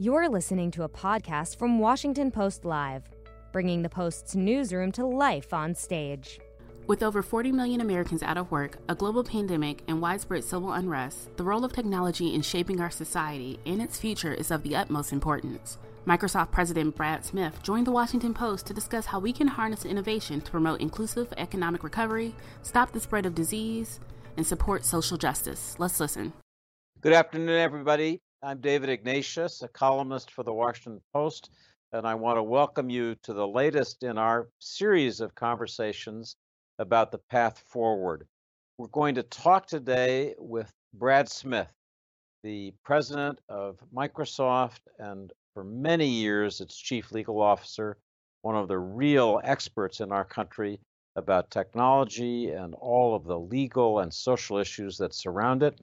You're 0.00 0.28
listening 0.28 0.70
to 0.72 0.84
a 0.84 0.88
podcast 0.88 1.56
from 1.56 1.80
Washington 1.80 2.30
Post 2.30 2.64
Live, 2.64 3.02
bringing 3.50 3.82
the 3.82 3.88
Post's 3.88 4.36
newsroom 4.36 4.92
to 4.92 5.04
life 5.04 5.52
on 5.52 5.74
stage. 5.74 6.38
With 6.86 7.02
over 7.02 7.20
40 7.20 7.50
million 7.50 7.80
Americans 7.80 8.22
out 8.22 8.36
of 8.36 8.48
work, 8.52 8.78
a 8.88 8.94
global 8.94 9.24
pandemic, 9.24 9.82
and 9.88 10.00
widespread 10.00 10.44
civil 10.44 10.70
unrest, 10.70 11.36
the 11.36 11.42
role 11.42 11.64
of 11.64 11.72
technology 11.72 12.32
in 12.32 12.42
shaping 12.42 12.80
our 12.80 12.92
society 12.92 13.58
and 13.66 13.82
its 13.82 13.98
future 13.98 14.32
is 14.32 14.52
of 14.52 14.62
the 14.62 14.76
utmost 14.76 15.12
importance. 15.12 15.78
Microsoft 16.06 16.52
President 16.52 16.94
Brad 16.94 17.24
Smith 17.24 17.60
joined 17.64 17.88
the 17.88 17.90
Washington 17.90 18.32
Post 18.32 18.66
to 18.66 18.74
discuss 18.74 19.06
how 19.06 19.18
we 19.18 19.32
can 19.32 19.48
harness 19.48 19.84
innovation 19.84 20.40
to 20.42 20.50
promote 20.52 20.80
inclusive 20.80 21.34
economic 21.36 21.82
recovery, 21.82 22.36
stop 22.62 22.92
the 22.92 23.00
spread 23.00 23.26
of 23.26 23.34
disease, 23.34 23.98
and 24.36 24.46
support 24.46 24.84
social 24.84 25.16
justice. 25.16 25.74
Let's 25.80 25.98
listen. 25.98 26.34
Good 27.00 27.14
afternoon, 27.14 27.58
everybody. 27.58 28.20
I'm 28.40 28.60
David 28.60 28.88
Ignatius, 28.88 29.62
a 29.62 29.68
columnist 29.68 30.30
for 30.30 30.44
the 30.44 30.52
Washington 30.52 31.02
Post, 31.12 31.50
and 31.92 32.06
I 32.06 32.14
want 32.14 32.36
to 32.36 32.42
welcome 32.44 32.88
you 32.88 33.16
to 33.24 33.32
the 33.32 33.46
latest 33.46 34.04
in 34.04 34.16
our 34.16 34.48
series 34.60 35.20
of 35.20 35.34
conversations 35.34 36.36
about 36.78 37.10
the 37.10 37.18
path 37.18 37.58
forward. 37.66 38.28
We're 38.78 38.86
going 38.88 39.16
to 39.16 39.24
talk 39.24 39.66
today 39.66 40.36
with 40.38 40.72
Brad 40.94 41.28
Smith, 41.28 41.72
the 42.44 42.72
president 42.84 43.40
of 43.48 43.82
Microsoft 43.92 44.82
and 45.00 45.32
for 45.52 45.64
many 45.64 46.06
years 46.06 46.60
its 46.60 46.78
chief 46.78 47.10
legal 47.10 47.42
officer, 47.42 47.96
one 48.42 48.54
of 48.54 48.68
the 48.68 48.78
real 48.78 49.40
experts 49.42 49.98
in 49.98 50.12
our 50.12 50.24
country 50.24 50.78
about 51.18 51.50
technology 51.50 52.50
and 52.50 52.74
all 52.74 53.14
of 53.14 53.24
the 53.24 53.38
legal 53.38 53.98
and 54.00 54.12
social 54.12 54.58
issues 54.58 54.96
that 54.98 55.14
surround 55.14 55.62
it. 55.62 55.80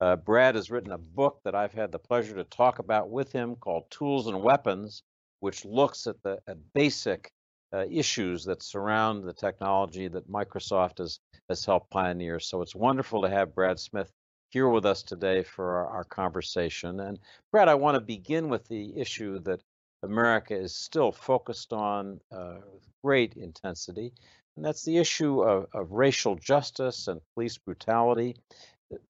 Uh, 0.00 0.16
Brad 0.16 0.54
has 0.54 0.70
written 0.70 0.92
a 0.92 0.98
book 0.98 1.40
that 1.44 1.54
I've 1.54 1.72
had 1.72 1.92
the 1.92 1.98
pleasure 1.98 2.34
to 2.34 2.44
talk 2.44 2.78
about 2.78 3.10
with 3.10 3.32
him 3.32 3.56
called 3.56 3.90
Tools 3.90 4.26
and 4.26 4.42
Weapons, 4.42 5.02
which 5.40 5.64
looks 5.64 6.06
at 6.06 6.22
the 6.22 6.38
at 6.46 6.56
basic 6.74 7.30
uh, 7.72 7.84
issues 7.90 8.44
that 8.44 8.62
surround 8.62 9.24
the 9.24 9.32
technology 9.32 10.08
that 10.08 10.30
Microsoft 10.30 10.98
has, 10.98 11.20
has 11.48 11.64
helped 11.64 11.90
pioneer. 11.90 12.40
So 12.40 12.62
it's 12.62 12.74
wonderful 12.74 13.22
to 13.22 13.28
have 13.28 13.54
Brad 13.54 13.78
Smith 13.78 14.10
here 14.50 14.68
with 14.68 14.86
us 14.86 15.02
today 15.02 15.42
for 15.42 15.76
our, 15.76 15.86
our 15.88 16.04
conversation. 16.04 17.00
And 17.00 17.18
Brad, 17.52 17.68
I 17.68 17.74
want 17.74 17.96
to 17.96 18.00
begin 18.00 18.48
with 18.48 18.66
the 18.68 18.96
issue 18.96 19.38
that 19.40 19.60
America 20.02 20.54
is 20.54 20.74
still 20.74 21.12
focused 21.12 21.72
on 21.72 22.20
uh, 22.32 22.58
great 23.02 23.34
intensity, 23.34 24.12
and 24.58 24.64
that's 24.64 24.82
the 24.82 24.98
issue 24.98 25.40
of, 25.42 25.68
of 25.72 25.92
racial 25.92 26.34
justice 26.34 27.06
and 27.06 27.20
police 27.32 27.56
brutality. 27.58 28.34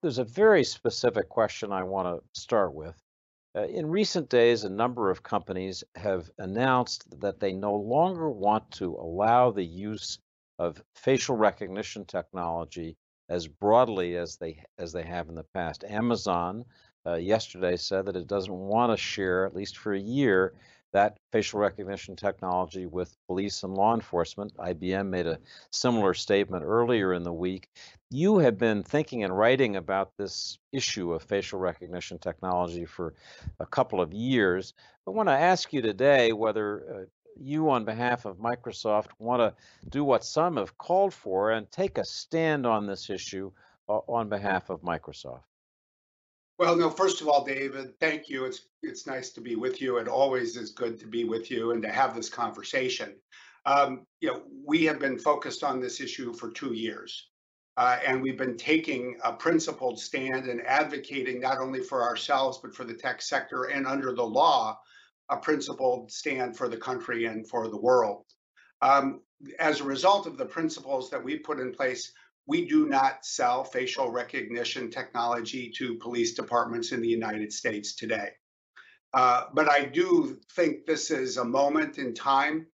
There's 0.03 0.19
a 0.19 0.25
very 0.25 0.63
specific 0.63 1.31
question 1.31 1.73
I 1.73 1.85
want 1.85 2.07
to 2.07 2.39
start 2.39 2.75
with. 2.75 2.95
Uh, 3.57 3.63
in 3.63 3.87
recent 3.87 4.29
days, 4.29 4.65
a 4.65 4.69
number 4.69 5.11
of 5.11 5.23
companies 5.23 5.85
have 5.97 6.31
announced 6.37 7.19
that 7.23 7.41
they 7.41 7.55
no 7.55 7.75
longer 7.75 8.29
want 8.29 8.71
to 8.73 8.95
allow 8.97 9.51
the 9.51 9.65
use 9.65 10.19
of 10.59 10.83
facial 10.95 11.35
recognition 11.35 12.05
technology 12.05 12.99
as 13.31 13.49
broadly 13.49 14.19
as 14.19 14.37
they 14.37 14.63
as 14.77 14.93
they 14.93 15.03
have 15.03 15.31
in 15.31 15.35
the 15.35 15.47
past. 15.55 15.83
Amazon 15.83 16.67
uh, 17.07 17.15
yesterday 17.15 17.79
said 17.79 18.05
that 18.05 18.17
it 18.17 18.27
doesn't 18.27 18.53
want 18.53 18.93
to 18.93 19.03
share, 19.03 19.47
at 19.47 19.57
least 19.57 19.79
for 19.79 19.95
a 19.95 19.99
year, 19.99 20.53
that 20.93 21.19
facial 21.33 21.61
recognition 21.61 22.17
technology 22.17 22.87
with 22.87 23.17
police 23.27 23.63
and 23.63 23.75
law 23.75 23.95
enforcement. 23.95 24.57
IBM 24.57 25.09
made 25.09 25.27
a 25.27 25.39
similar 25.71 26.15
statement 26.15 26.65
earlier 26.65 27.13
in 27.13 27.23
the 27.23 27.33
week. 27.33 27.69
You 28.11 28.39
have 28.39 28.59
been 28.59 28.83
thinking 28.83 29.25
and 29.25 29.37
writing 29.37 29.77
about 29.77 30.17
this 30.17 30.59
issue 30.73 31.13
of 31.13 31.23
facial 31.23 31.59
recognition 31.59 32.19
technology 32.19 32.87
for 32.87 33.15
a 33.61 33.67
couple 33.67 34.01
of 34.01 34.13
years. 34.13 34.73
I 35.07 35.11
want 35.11 35.29
to 35.29 35.35
ask 35.35 35.73
you 35.73 35.83
today 35.83 36.33
whether 36.33 36.83
uh, 36.83 37.05
you, 37.41 37.71
on 37.71 37.85
behalf 37.85 38.25
of 38.25 38.39
Microsoft, 38.39 39.09
want 39.19 39.41
to 39.41 39.55
do 39.89 40.05
what 40.05 40.25
some 40.25 40.57
have 40.57 40.77
called 40.79 41.15
for 41.15 41.53
and 41.53 41.71
take 41.71 41.99
a 41.99 42.05
stand 42.05 42.67
on 42.67 42.87
this 42.87 43.11
issue 43.11 43.53
uh, 43.89 43.99
on 44.09 44.29
behalf 44.29 44.71
of 44.71 44.83
Microsoft. 44.83 45.43
Well, 46.59 46.77
no, 46.77 46.91
first 46.91 47.21
of 47.21 47.29
all, 47.29 47.45
David, 47.45 47.99
thank 48.01 48.29
you. 48.29 48.45
It's 48.45 48.63
it's 48.83 49.07
nice 49.07 49.31
to 49.31 49.41
be 49.41 49.55
with 49.55 49.81
you. 49.81 49.99
It 49.99 50.09
always 50.09 50.57
is 50.57 50.73
good 50.73 50.99
to 50.99 51.07
be 51.07 51.23
with 51.23 51.53
you 51.53 51.71
and 51.71 51.81
to 51.83 51.89
have 51.89 52.17
this 52.17 52.29
conversation. 52.29 53.15
Um, 53.65 54.07
you 54.21 54.29
know, 54.29 54.43
we 54.67 54.85
have 54.85 54.99
been 54.99 55.19
focused 55.19 55.63
on 55.63 55.79
this 55.79 56.01
issue 56.01 56.33
for 56.33 56.51
two 56.51 56.73
years, 56.73 57.29
uh, 57.77 57.99
and 58.05 58.21
we've 58.21 58.37
been 58.39 58.57
taking 58.57 59.19
a 59.23 59.33
principled 59.33 60.01
stand 60.01 60.47
and 60.47 60.61
advocating 60.67 61.41
not 61.41 61.59
only 61.59 61.81
for 61.81 62.03
ourselves 62.03 62.59
but 62.61 62.75
for 62.75 62.83
the 62.83 62.95
tech 62.95 63.23
sector 63.23 63.65
and 63.65 63.87
under 63.87 64.13
the 64.13 64.27
law, 64.27 64.77
a 65.31 65.37
principled 65.37 66.11
stand 66.11 66.57
for 66.57 66.69
the 66.69 66.77
country 66.77 67.27
and 67.27 67.49
for 67.49 67.69
the 67.69 67.81
world. 67.81 68.25
Um, 68.83 69.21
as 69.61 69.81
a 69.81 69.85
result 69.85 70.27
of 70.27 70.37
the 70.37 70.47
principles 70.47 71.09
that 71.11 71.23
we 71.23 71.39
put 71.39 71.61
in 71.61 71.73
place, 71.73 72.13
we 72.49 72.65
do 72.67 72.89
not 72.89 73.27
sell 73.27 73.63
facial 73.63 74.11
recognition 74.11 74.91
technology 74.91 75.71
to 75.77 75.97
police 75.97 76.33
departments 76.33 76.93
in 76.93 77.03
the 77.03 77.09
United 77.09 77.53
States 77.53 77.95
today. 77.95 78.31
Uh, 79.13 79.45
but 79.53 79.71
I 79.71 79.85
do 79.85 80.41
think 80.57 80.87
this 80.87 81.11
is 81.11 81.37
a 81.37 81.45
moment 81.45 81.99
in 81.99 82.15
time 82.15 82.67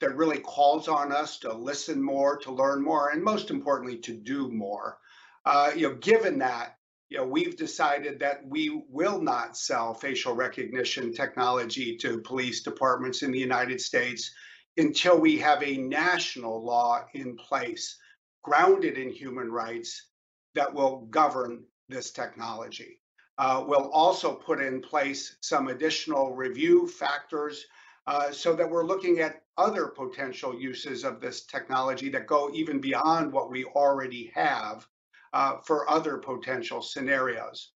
that 0.00 0.16
really 0.16 0.38
calls 0.38 0.88
on 0.88 1.10
us 1.10 1.38
to 1.38 1.52
listen 1.54 2.02
more, 2.02 2.36
to 2.38 2.52
learn 2.52 2.82
more, 2.82 3.10
and 3.10 3.22
most 3.22 3.50
importantly, 3.50 3.96
to 3.98 4.12
do 4.12 4.50
more. 4.50 4.98
Uh, 5.46 5.70
you 5.74 5.88
know, 5.88 5.94
given 5.94 6.38
that, 6.38 6.76
you 7.08 7.16
know, 7.16 7.26
we've 7.26 7.56
decided 7.56 8.20
that 8.20 8.46
we 8.46 8.82
will 8.90 9.20
not 9.22 9.56
sell 9.56 9.94
facial 9.94 10.34
recognition 10.34 11.14
technology 11.14 11.96
to 11.96 12.20
police 12.20 12.62
departments 12.62 13.22
in 13.22 13.30
the 13.30 13.38
United 13.38 13.80
States 13.80 14.30
until 14.76 15.18
we 15.18 15.38
have 15.38 15.62
a 15.62 15.78
national 15.78 16.62
law 16.62 17.06
in 17.14 17.36
place 17.36 17.98
grounded 18.44 18.96
in 18.96 19.10
human 19.10 19.50
rights 19.50 20.10
that 20.54 20.72
will 20.72 21.06
govern 21.06 21.64
this 21.88 22.12
technology. 22.12 23.00
Uh, 23.38 23.64
we'll 23.66 23.90
also 23.90 24.32
put 24.32 24.60
in 24.60 24.80
place 24.80 25.36
some 25.40 25.68
additional 25.68 26.36
review 26.36 26.86
factors 26.86 27.64
uh, 28.06 28.30
so 28.30 28.54
that 28.54 28.70
we're 28.70 28.84
looking 28.84 29.18
at 29.18 29.42
other 29.56 29.88
potential 29.88 30.54
uses 30.58 31.04
of 31.04 31.20
this 31.20 31.46
technology 31.46 32.08
that 32.10 32.26
go 32.26 32.50
even 32.52 32.80
beyond 32.80 33.32
what 33.32 33.50
we 33.50 33.64
already 33.64 34.30
have 34.34 34.86
uh, 35.32 35.56
for 35.64 35.90
other 35.90 36.18
potential 36.18 36.80
scenarios. 36.80 37.72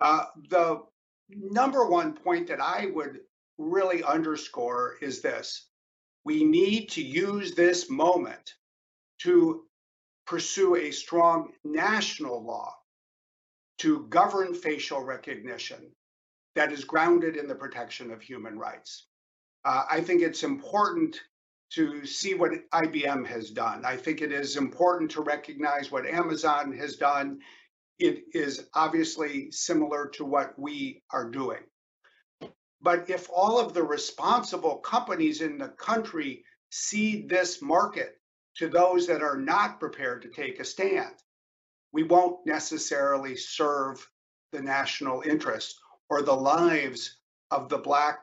Uh, 0.00 0.24
the 0.50 0.82
number 1.30 1.86
one 1.86 2.12
point 2.12 2.46
that 2.48 2.60
I 2.60 2.90
would 2.92 3.20
really 3.56 4.02
underscore 4.02 4.96
is 5.00 5.22
this 5.22 5.68
we 6.24 6.44
need 6.44 6.90
to 6.90 7.02
use 7.02 7.54
this 7.54 7.88
moment 7.88 8.54
to 9.18 9.64
pursue 10.28 10.76
a 10.76 10.90
strong 10.90 11.52
national 11.64 12.44
law 12.44 12.74
to 13.78 14.06
govern 14.10 14.52
facial 14.52 15.02
recognition 15.02 15.90
that 16.54 16.70
is 16.70 16.84
grounded 16.84 17.36
in 17.36 17.48
the 17.48 17.54
protection 17.54 18.10
of 18.10 18.20
human 18.20 18.58
rights. 18.58 19.06
Uh, 19.64 19.84
I 19.90 20.02
think 20.02 20.20
it's 20.20 20.42
important 20.42 21.18
to 21.70 22.04
see 22.04 22.34
what 22.34 22.52
IBM 22.72 23.26
has 23.26 23.50
done. 23.50 23.84
I 23.84 23.96
think 23.96 24.20
it 24.20 24.32
is 24.32 24.56
important 24.56 25.10
to 25.12 25.22
recognize 25.22 25.90
what 25.90 26.06
Amazon 26.06 26.72
has 26.72 26.96
done. 26.96 27.38
It 27.98 28.24
is 28.32 28.68
obviously 28.74 29.50
similar 29.50 30.08
to 30.14 30.24
what 30.24 30.58
we 30.58 31.02
are 31.10 31.30
doing. 31.30 31.62
But 32.82 33.08
if 33.08 33.28
all 33.34 33.58
of 33.58 33.72
the 33.72 33.82
responsible 33.82 34.76
companies 34.76 35.40
in 35.40 35.58
the 35.58 35.68
country 35.68 36.44
see 36.70 37.26
this 37.26 37.62
market 37.62 38.17
to 38.58 38.68
those 38.68 39.06
that 39.06 39.22
are 39.22 39.38
not 39.38 39.80
prepared 39.80 40.22
to 40.22 40.28
take 40.28 40.60
a 40.60 40.64
stand. 40.64 41.14
We 41.92 42.02
won't 42.02 42.44
necessarily 42.44 43.36
serve 43.36 44.06
the 44.52 44.60
national 44.60 45.22
interest 45.22 45.78
or 46.10 46.22
the 46.22 46.34
lives 46.34 47.18
of 47.50 47.68
the 47.68 47.78
Black 47.78 48.18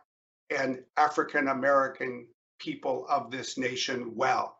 and 0.49 0.83
African 0.97 1.47
American 1.47 2.27
people 2.59 3.05
of 3.09 3.31
this 3.31 3.57
nation 3.57 4.11
well. 4.15 4.57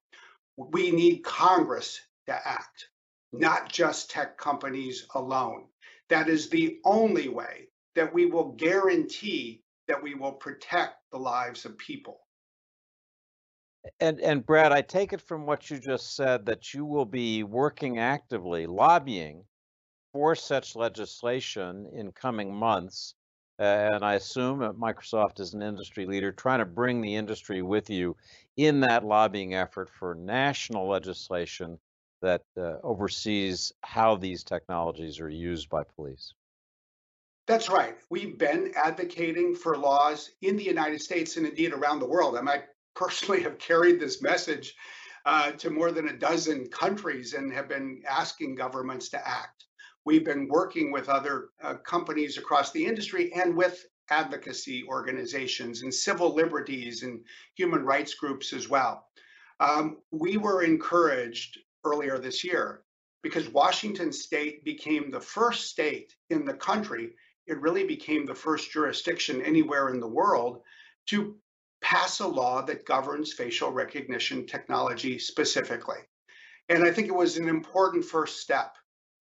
We 0.58 0.92
need 0.92 1.24
Congress 1.24 2.00
to 2.28 2.34
act, 2.34 2.88
not 3.34 3.70
just 3.70 4.10
tech 4.10 4.38
companies 4.38 5.06
alone. 5.14 5.66
That 6.10 6.30
is 6.30 6.50
the 6.50 6.80
only 6.86 7.28
way 7.28 7.68
that 7.96 8.14
we 8.14 8.26
will 8.26 8.54
guarantee 8.54 9.64
that 9.88 10.02
we 10.02 10.16
will 10.16 10.34
protect 10.34 10.96
the 11.12 11.20
lives 11.20 11.66
of 11.66 11.78
people. 11.78 12.25
And 14.00 14.20
and 14.20 14.46
Brad, 14.46 14.72
I 14.72 14.82
take 14.82 15.14
it 15.14 15.22
from 15.22 15.46
what 15.46 15.70
you 15.70 15.80
just 15.80 16.16
said 16.16 16.46
that 16.46 16.74
you 16.74 16.86
will 16.86 17.06
be 17.06 17.44
working 17.44 18.00
actively, 18.00 18.66
lobbying 18.66 19.44
for 20.14 20.36
such 20.36 20.76
legislation 20.76 21.90
in 21.94 22.12
coming 22.12 22.54
months. 22.54 23.16
And 23.60 24.04
I 24.04 24.16
assume 24.16 24.60
that 24.60 24.74
Microsoft 24.74 25.40
is 25.40 25.54
an 25.54 25.62
industry 25.62 26.06
leader 26.06 26.32
trying 26.32 26.60
to 26.60 26.66
bring 26.66 27.02
the 27.02 27.16
industry 27.16 27.62
with 27.62 27.90
you 27.90 28.18
in 28.58 28.82
that 28.82 29.06
lobbying 29.06 29.54
effort 29.56 29.90
for 29.90 30.16
national 30.16 30.90
legislation 30.90 31.80
that 32.22 32.42
uh, 32.58 32.78
oversees 32.84 33.74
how 33.82 34.16
these 34.16 34.44
technologies 34.44 35.20
are 35.20 35.30
used 35.30 35.70
by 35.70 35.84
police. 35.96 36.34
That's 37.48 37.70
right. 37.70 37.96
We've 38.10 38.38
been 38.38 38.74
advocating 38.76 39.56
for 39.56 39.78
laws 39.78 40.32
in 40.42 40.58
the 40.58 40.64
United 40.64 41.02
States 41.02 41.38
and 41.38 41.46
indeed 41.46 41.74
around 41.74 42.00
the 42.00 42.08
world. 42.08 42.36
I 42.36 42.42
might 42.42 42.64
personally 42.96 43.44
have 43.44 43.58
carried 43.58 44.00
this 44.00 44.22
message 44.22 44.74
uh, 45.26 45.52
to 45.54 45.70
more 45.70 45.92
than 45.92 46.10
a 46.10 46.18
dozen 46.18 46.68
countries 46.70 47.34
and 47.34 47.52
have 47.52 47.68
been 47.68 48.02
asking 48.08 48.56
governments 48.56 49.10
to 49.10 49.28
act. 49.28 49.66
We've 50.06 50.26
been 50.26 50.48
working 50.48 50.92
with 50.92 51.10
other 51.10 51.50
uh, 51.64 51.76
companies 51.76 52.38
across 52.38 52.72
the 52.72 52.86
industry 52.86 53.34
and 53.34 53.56
with 53.56 53.86
advocacy 54.12 54.86
organizations 54.88 55.82
and 55.82 55.94
civil 55.94 56.34
liberties 56.34 57.02
and 57.02 57.22
human 57.56 57.84
rights 57.84 58.14
groups 58.14 58.54
as 58.54 58.70
well. 58.70 59.08
Um, 59.60 59.98
we 60.12 60.38
were 60.38 60.64
encouraged 60.64 61.60
earlier 61.84 62.20
this 62.20 62.44
year 62.44 62.84
because 63.24 63.50
Washington 63.50 64.12
state 64.12 64.64
became 64.64 65.10
the 65.10 65.20
first 65.20 65.72
state 65.72 66.14
in 66.30 66.46
the 66.46 66.54
country. 66.54 67.16
It 67.48 67.60
really 67.60 67.86
became 67.86 68.26
the 68.26 68.36
first 68.36 68.72
jurisdiction 68.72 69.42
anywhere 69.42 69.90
in 69.90 70.00
the 70.00 70.08
world 70.08 70.62
to 71.08 71.36
pass 71.86 72.20
a 72.20 72.28
law 72.28 72.64
that 72.64 72.84
governs 72.84 73.32
facial 73.32 73.72
recognition 73.72 74.48
technology 74.48 75.20
specifically. 75.20 76.00
And 76.68 76.84
I 76.84 76.90
think 76.92 77.08
it 77.08 77.16
was 77.16 77.38
an 77.38 77.48
important 77.48 78.04
first 78.04 78.40
step. 78.40 78.74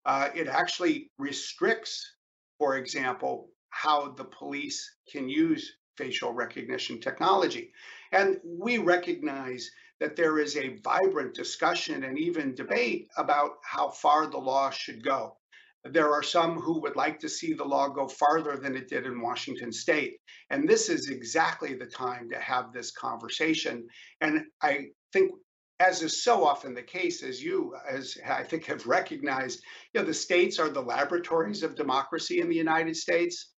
Uh, 0.07 0.31
it 0.35 0.49
actually 0.49 1.11
restricts, 1.19 2.11
for 2.59 2.79
example, 2.79 3.51
how 3.69 4.13
the 4.13 4.25
police 4.25 4.97
can 5.13 5.29
use 5.29 5.75
facial 5.99 6.33
recognition 6.33 7.03
technology. 7.03 7.71
And 8.13 8.39
we 8.43 8.79
recognize 8.79 9.71
that 10.01 10.17
there 10.17 10.39
is 10.39 10.57
a 10.57 10.79
vibrant 10.83 11.35
discussion 11.35 12.05
and 12.05 12.19
even 12.19 12.55
debate 12.55 13.09
about 13.19 13.59
how 13.63 13.91
far 13.91 14.27
the 14.27 14.39
law 14.39 14.71
should 14.71 15.05
go. 15.05 15.37
There 15.85 16.13
are 16.13 16.23
some 16.23 16.59
who 16.59 16.81
would 16.81 16.97
like 16.97 17.19
to 17.21 17.29
see 17.29 17.53
the 17.53 17.65
law 17.65 17.89
go 17.89 18.09
farther 18.09 18.57
than 18.57 18.75
it 18.75 18.89
did 18.89 19.05
in 19.05 19.21
Washington 19.21 19.71
state. 19.71 20.19
And 20.51 20.69
this 20.69 20.89
is 20.89 21.11
exactly 21.11 21.75
the 21.75 21.87
time 21.87 22.31
to 22.31 22.41
have 22.41 22.73
this 22.73 22.91
conversation. 22.91 23.87
And 24.21 24.45
I 24.63 24.87
think 25.13 25.33
as 25.81 26.03
is 26.03 26.23
so 26.23 26.45
often 26.45 26.73
the 26.73 26.83
case, 26.83 27.23
as 27.23 27.43
you, 27.43 27.75
as 27.89 28.17
I 28.27 28.45
think, 28.45 28.65
have 28.67 28.87
recognized, 28.87 29.63
you 29.93 30.01
know, 30.01 30.07
the 30.07 30.15
states 30.15 30.59
are 30.59 30.69
the 30.69 30.81
laboratories 30.81 31.63
of 31.63 31.75
democracy 31.75 32.41
in 32.41 32.49
the 32.49 32.57
United 32.57 32.97
States. 32.97 33.53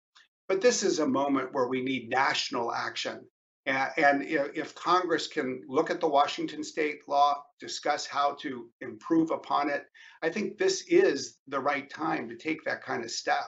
But 0.47 0.61
this 0.61 0.83
is 0.83 0.99
a 0.99 1.07
moment 1.07 1.53
where 1.53 1.67
we 1.67 1.81
need 1.81 2.09
national 2.09 2.71
action. 2.71 3.21
And, 3.65 4.23
if 4.23 4.75
Congress 4.75 5.27
can 5.27 5.63
look 5.67 5.89
at 5.89 5.99
the 5.99 6.07
Washington 6.07 6.63
state 6.63 6.99
law, 7.07 7.43
discuss 7.59 8.05
how 8.05 8.35
to 8.41 8.69
improve 8.81 9.31
upon 9.31 9.69
it, 9.69 9.85
I 10.21 10.29
think 10.29 10.57
this 10.57 10.83
is 10.87 11.39
the 11.47 11.59
right 11.59 11.89
time 11.89 12.29
to 12.29 12.35
take 12.35 12.63
that 12.65 12.83
kind 12.83 13.03
of 13.03 13.09
step. 13.09 13.45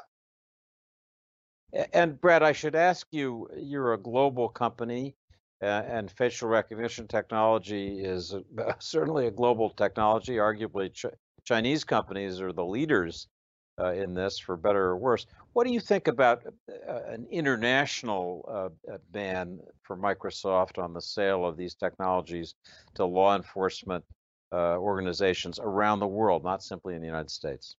And 1.94 2.20
Brad, 2.20 2.44
I 2.44 2.54
should 2.54 2.76
ask 2.76 3.08
you, 3.12 3.48
you're 3.56 3.94
a 3.94 3.98
global 3.98 4.50
company 4.50 5.16
uh, 5.62 5.66
and 5.66 6.10
facial 6.10 6.48
recognition 6.48 7.08
technology 7.08 8.00
is 8.00 8.34
certainly 8.80 9.28
a 9.28 9.32
global 9.32 9.70
technology. 9.70 10.36
Arguably, 10.36 10.94
Ch- 10.94 11.14
Chinese 11.44 11.84
companies 11.84 12.42
are 12.42 12.54
the 12.54 12.66
leaders 12.66 13.28
uh, 13.80 13.94
in 13.94 14.14
this, 14.14 14.40
for 14.40 14.58
better 14.58 14.86
or 14.86 14.98
worse. 14.98 15.26
What 15.58 15.66
do 15.66 15.74
you 15.74 15.80
think 15.80 16.08
about 16.08 16.44
uh, 16.46 17.00
an 17.08 17.26
international 17.32 18.46
uh, 18.48 18.94
uh, 18.94 18.98
ban 19.10 19.60
for 19.82 19.98
Microsoft 19.98 20.78
on 20.78 20.94
the 20.94 21.02
sale 21.02 21.44
of 21.48 21.58
these 21.58 21.74
technologies 21.74 22.54
to 22.94 23.06
law 23.06 23.36
enforcement 23.36 24.04
uh, 24.52 24.78
organizations 24.78 25.58
around 25.58 25.98
the 25.98 26.06
world, 26.06 26.44
not 26.44 26.62
simply 26.62 26.94
in 26.94 27.02
the 27.02 27.08
United 27.08 27.32
States? 27.32 27.76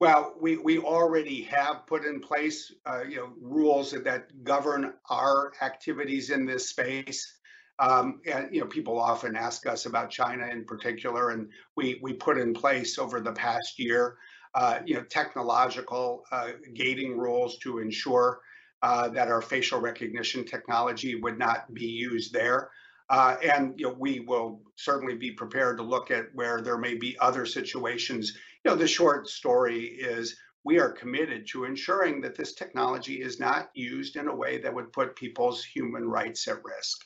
Well, 0.00 0.34
we, 0.40 0.56
we 0.56 0.80
already 0.80 1.42
have 1.42 1.86
put 1.86 2.04
in 2.04 2.18
place, 2.18 2.72
uh, 2.84 3.04
you 3.08 3.18
know, 3.18 3.32
rules 3.40 3.92
that 3.92 4.42
govern 4.42 4.94
our 5.08 5.52
activities 5.62 6.30
in 6.30 6.44
this 6.44 6.70
space. 6.70 7.38
Um, 7.78 8.22
and 8.26 8.52
you 8.52 8.60
know, 8.60 8.66
people 8.66 9.00
often 9.00 9.36
ask 9.36 9.68
us 9.68 9.86
about 9.86 10.10
China 10.10 10.48
in 10.48 10.64
particular, 10.64 11.30
and 11.30 11.48
we 11.76 12.00
we 12.02 12.12
put 12.12 12.38
in 12.38 12.54
place 12.54 12.98
over 12.98 13.20
the 13.20 13.32
past 13.32 13.78
year 13.78 14.16
uh, 14.54 14.78
you 14.84 14.94
know, 14.94 15.02
technological 15.02 16.24
uh, 16.30 16.50
gating 16.74 17.18
rules 17.18 17.58
to 17.58 17.78
ensure 17.78 18.40
uh, 18.82 19.08
that 19.08 19.28
our 19.28 19.42
facial 19.42 19.80
recognition 19.80 20.44
technology 20.44 21.14
would 21.14 21.38
not 21.38 21.72
be 21.72 21.86
used 21.86 22.32
there. 22.32 22.70
Uh, 23.10 23.36
and 23.42 23.74
you 23.78 23.86
know, 23.86 23.96
we 23.98 24.20
will 24.20 24.60
certainly 24.76 25.14
be 25.14 25.30
prepared 25.30 25.76
to 25.76 25.82
look 25.82 26.10
at 26.10 26.26
where 26.34 26.60
there 26.60 26.78
may 26.78 26.94
be 26.94 27.16
other 27.18 27.44
situations. 27.46 28.36
You 28.64 28.70
know, 28.70 28.76
the 28.76 28.86
short 28.86 29.28
story 29.28 29.84
is 29.84 30.36
we 30.64 30.78
are 30.78 30.90
committed 30.90 31.46
to 31.48 31.64
ensuring 31.64 32.20
that 32.22 32.36
this 32.36 32.54
technology 32.54 33.20
is 33.20 33.38
not 33.38 33.70
used 33.74 34.16
in 34.16 34.28
a 34.28 34.34
way 34.34 34.58
that 34.58 34.74
would 34.74 34.92
put 34.92 35.16
people's 35.16 35.62
human 35.62 36.08
rights 36.08 36.48
at 36.48 36.64
risk. 36.64 37.04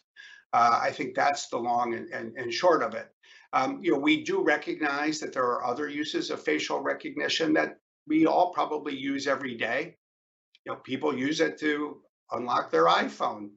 Uh, 0.52 0.80
I 0.82 0.92
think 0.92 1.14
that's 1.14 1.48
the 1.48 1.58
long 1.58 1.94
and, 1.94 2.08
and, 2.12 2.36
and 2.36 2.52
short 2.52 2.82
of 2.82 2.94
it. 2.94 3.08
Um, 3.52 3.80
you 3.82 3.92
know, 3.92 3.98
we 3.98 4.24
do 4.24 4.42
recognize 4.42 5.20
that 5.20 5.32
there 5.32 5.44
are 5.44 5.64
other 5.64 5.88
uses 5.88 6.30
of 6.30 6.42
facial 6.42 6.80
recognition 6.80 7.52
that 7.54 7.78
we 8.06 8.26
all 8.26 8.52
probably 8.52 8.94
use 8.94 9.26
every 9.26 9.54
day. 9.54 9.96
You 10.64 10.72
know, 10.72 10.78
people 10.78 11.16
use 11.16 11.40
it 11.40 11.58
to 11.60 12.00
unlock 12.32 12.70
their 12.70 12.86
iPhone. 12.86 13.50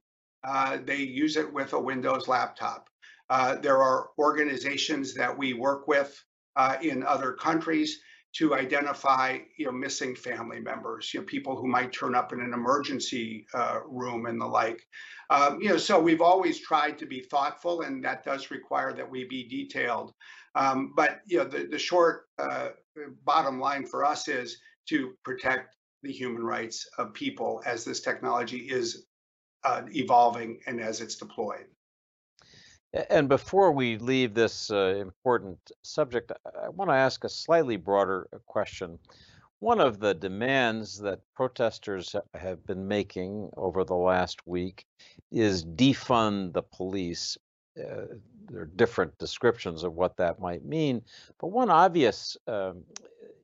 Uh, 0.44 0.78
they 0.84 0.98
use 0.98 1.38
it 1.38 1.52
with 1.52 1.74
a 1.74 1.80
Windows 1.80 2.28
laptop. 2.28 2.90
Uh, 3.30 3.56
there 3.56 3.82
are 3.82 4.10
organizations 4.18 5.14
that 5.14 5.38
we 5.38 5.54
work 5.54 5.88
with 5.88 6.18
uh, 6.56 6.78
in 6.82 7.04
other 7.04 7.34
countries 7.34 8.02
to 8.34 8.56
identify 8.56 9.38
you 9.58 9.66
know 9.66 9.72
missing 9.72 10.16
family 10.16 10.60
members 10.60 11.14
you 11.14 11.20
know 11.20 11.26
people 11.26 11.56
who 11.56 11.68
might 11.68 11.92
turn 11.92 12.16
up 12.16 12.32
in 12.34 12.42
an 12.42 12.54
emergency 12.54 13.46
uh, 13.54 13.80
room 13.88 14.26
and 14.26 14.40
the 14.40 14.46
like. 14.46 14.82
Um, 15.30 15.62
you 15.62 15.70
know 15.70 15.78
so 15.78 16.00
we've 16.00 16.22
always 16.22 16.60
tried 16.60 16.98
to 17.00 17.06
be 17.06 17.22
thoughtful 17.22 17.82
and 17.82 18.04
that 18.04 18.24
does 18.24 18.52
require 18.52 18.94
that 18.94 19.10
we 19.10 19.26
be 19.26 19.48
detailed. 19.48 20.14
Um, 20.56 20.94
but 20.96 21.22
you 21.26 21.38
know 21.38 21.46
the, 21.46 21.66
the 21.66 21.80
short 21.80 22.26
uh, 22.40 22.70
bottom 23.24 23.60
line 23.60 23.86
for 23.86 24.06
us 24.06 24.28
is 24.28 24.58
to 24.90 25.14
protect 25.24 25.76
the 26.04 26.12
human 26.12 26.44
rights 26.44 26.88
of 26.98 27.14
people 27.14 27.62
as 27.66 27.86
this 27.86 28.02
technology 28.02 28.58
is 28.58 29.06
uh, 29.64 29.84
evolving 29.94 30.60
and 30.66 30.82
as 30.82 31.02
it's 31.02 31.16
deployed 31.16 31.66
and 33.10 33.30
before 33.30 33.72
we 33.72 33.98
leave 33.98 34.34
this 34.34 34.70
uh, 34.70 34.96
important 35.00 35.58
subject, 35.82 36.32
I 36.46 36.70
want 36.70 36.90
to 36.90 36.96
ask 36.96 37.24
a 37.24 37.30
slightly 37.30 37.78
broader 37.78 38.28
uh, 38.34 38.38
question. 38.46 39.00
One 39.60 39.80
of 39.80 40.00
the 40.00 40.14
demands 40.14 41.00
that 41.00 41.20
protesters 41.36 42.16
have 42.34 42.66
been 42.66 42.88
making 42.88 43.52
over 43.56 43.84
the 43.84 43.96
last 43.96 44.46
week 44.48 44.86
is 45.32 45.64
defund 45.64 46.54
the 46.54 46.64
police. 46.64 47.38
Uh, 47.78 48.16
there 48.50 48.64
are 48.64 48.72
different 48.76 49.18
descriptions 49.18 49.84
of 49.84 49.94
what 49.94 50.18
that 50.18 50.40
might 50.40 50.66
mean, 50.66 51.04
but 51.40 51.48
one 51.48 51.70
obvious 51.70 52.36
um, 52.48 52.84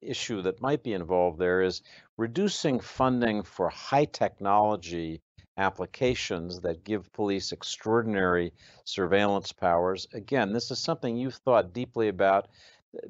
issue 0.02 0.42
that 0.42 0.62
might 0.62 0.84
be 0.84 0.94
involved 0.94 1.40
there 1.40 1.62
is 1.62 1.82
reducing 2.18 2.80
funding 2.80 3.44
for 3.44 3.70
high 3.70 4.06
technology 4.06 5.22
applications 5.58 6.60
that 6.62 6.84
give 6.84 7.12
police 7.14 7.52
extraordinary 7.52 8.54
surveillance 8.86 9.52
powers. 9.52 10.08
Again, 10.14 10.54
this 10.54 10.72
is 10.72 10.80
something 10.80 11.18
you've 11.18 11.36
thought 11.36 11.74
deeply 11.74 12.08
about. 12.08 12.48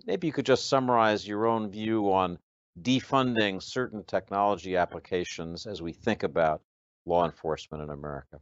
Maybe 0.06 0.28
you 0.28 0.34
could 0.34 0.46
just 0.46 0.70
summarize 0.70 1.28
your 1.28 1.46
own 1.46 1.70
view 1.70 2.12
on 2.12 2.40
defunding 2.82 3.62
certain 3.62 4.04
technology 4.04 4.78
applications 4.78 5.66
as 5.66 5.82
we 5.82 5.92
think 5.92 6.24
about 6.24 6.62
law 7.06 7.26
enforcement 7.26 7.84
in 7.84 7.90
America. 7.90 8.40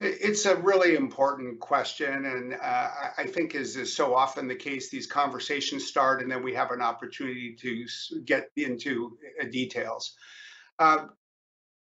It's 0.00 0.46
a 0.46 0.56
really 0.56 0.96
important 0.96 1.60
question, 1.60 2.24
and 2.24 2.54
uh, 2.54 2.88
I 3.16 3.24
think 3.24 3.54
as 3.54 3.76
is 3.76 3.94
so 3.94 4.16
often 4.16 4.48
the 4.48 4.56
case, 4.56 4.90
these 4.90 5.06
conversations 5.06 5.86
start, 5.86 6.20
and 6.20 6.30
then 6.30 6.42
we 6.42 6.52
have 6.54 6.72
an 6.72 6.82
opportunity 6.82 7.54
to 7.60 7.86
get 8.24 8.48
into 8.56 9.16
uh, 9.40 9.44
details. 9.44 10.16
Uh, 10.80 11.06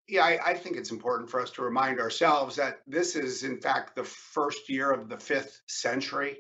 yeah, 0.07 0.24
I, 0.24 0.39
I, 0.48 0.53
think 0.53 0.75
it's 0.75 0.91
important 0.91 1.29
for 1.29 1.41
us 1.41 1.51
to 1.51 1.62
remind 1.62 2.00
ourselves 2.00 2.55
that 2.57 2.79
this 2.88 3.15
is, 3.15 3.43
in 3.43 3.60
fact, 3.62 3.95
the 3.95 4.03
first 4.03 4.69
year 4.69 4.91
of 4.91 5.10
the 5.10 5.17
fifth 5.17 5.62
century 5.67 6.38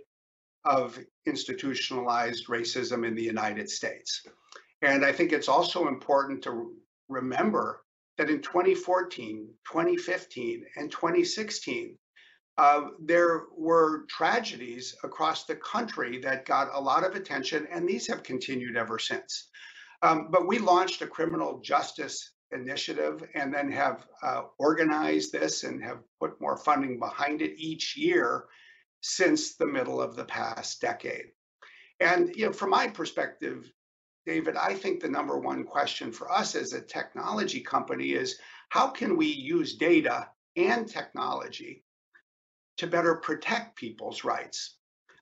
of 0.65 0.99
institutionalized 1.25 2.47
racism 2.47 3.05
in 3.05 3.15
the 3.15 3.23
United 3.23 3.69
States. 3.69 4.25
And 4.81 5.05
I 5.05 5.11
think 5.11 5.31
it's 5.31 5.49
also 5.49 5.87
important 5.87 6.43
to 6.43 6.73
remember 7.09 7.83
that 8.17 8.29
in 8.29 8.41
2014, 8.41 9.47
2015, 9.71 10.65
and 10.75 10.91
2016, 10.91 11.97
uh, 12.57 12.81
there 13.03 13.43
were 13.57 14.05
tragedies 14.09 14.95
across 15.03 15.45
the 15.45 15.55
country 15.55 16.19
that 16.19 16.45
got 16.45 16.69
a 16.73 16.79
lot 16.79 17.03
of 17.03 17.15
attention, 17.15 17.67
and 17.71 17.87
these 17.87 18.07
have 18.07 18.21
continued 18.23 18.77
ever 18.77 18.99
since. 18.99 19.49
Um, 20.03 20.27
but 20.29 20.47
we 20.47 20.59
launched 20.59 21.01
a 21.01 21.07
criminal 21.07 21.59
justice 21.61 22.33
initiative 22.53 23.23
and 23.33 23.53
then 23.53 23.71
have 23.71 24.05
uh, 24.21 24.43
organized 24.57 25.31
this 25.31 25.63
and 25.63 25.83
have 25.83 25.99
put 26.19 26.39
more 26.39 26.57
funding 26.57 26.99
behind 26.99 27.41
it 27.41 27.57
each 27.57 27.97
year 27.97 28.45
since 29.01 29.55
the 29.55 29.65
middle 29.65 30.01
of 30.01 30.15
the 30.15 30.25
past 30.25 30.79
decade. 30.79 31.31
And 31.99 32.35
you 32.35 32.45
know, 32.45 32.53
from 32.53 32.69
my 32.69 32.87
perspective, 32.87 33.71
David, 34.25 34.55
I 34.55 34.73
think 34.73 35.01
the 35.01 35.09
number 35.09 35.37
one 35.37 35.65
question 35.65 36.11
for 36.11 36.31
us 36.31 36.55
as 36.55 36.73
a 36.73 36.81
technology 36.81 37.59
company 37.59 38.11
is 38.11 38.39
how 38.69 38.87
can 38.87 39.17
we 39.17 39.27
use 39.27 39.75
data 39.75 40.29
and 40.55 40.87
technology 40.87 41.83
to 42.77 42.87
better 42.87 43.15
protect 43.15 43.75
people's 43.75 44.23
rights? 44.23 44.77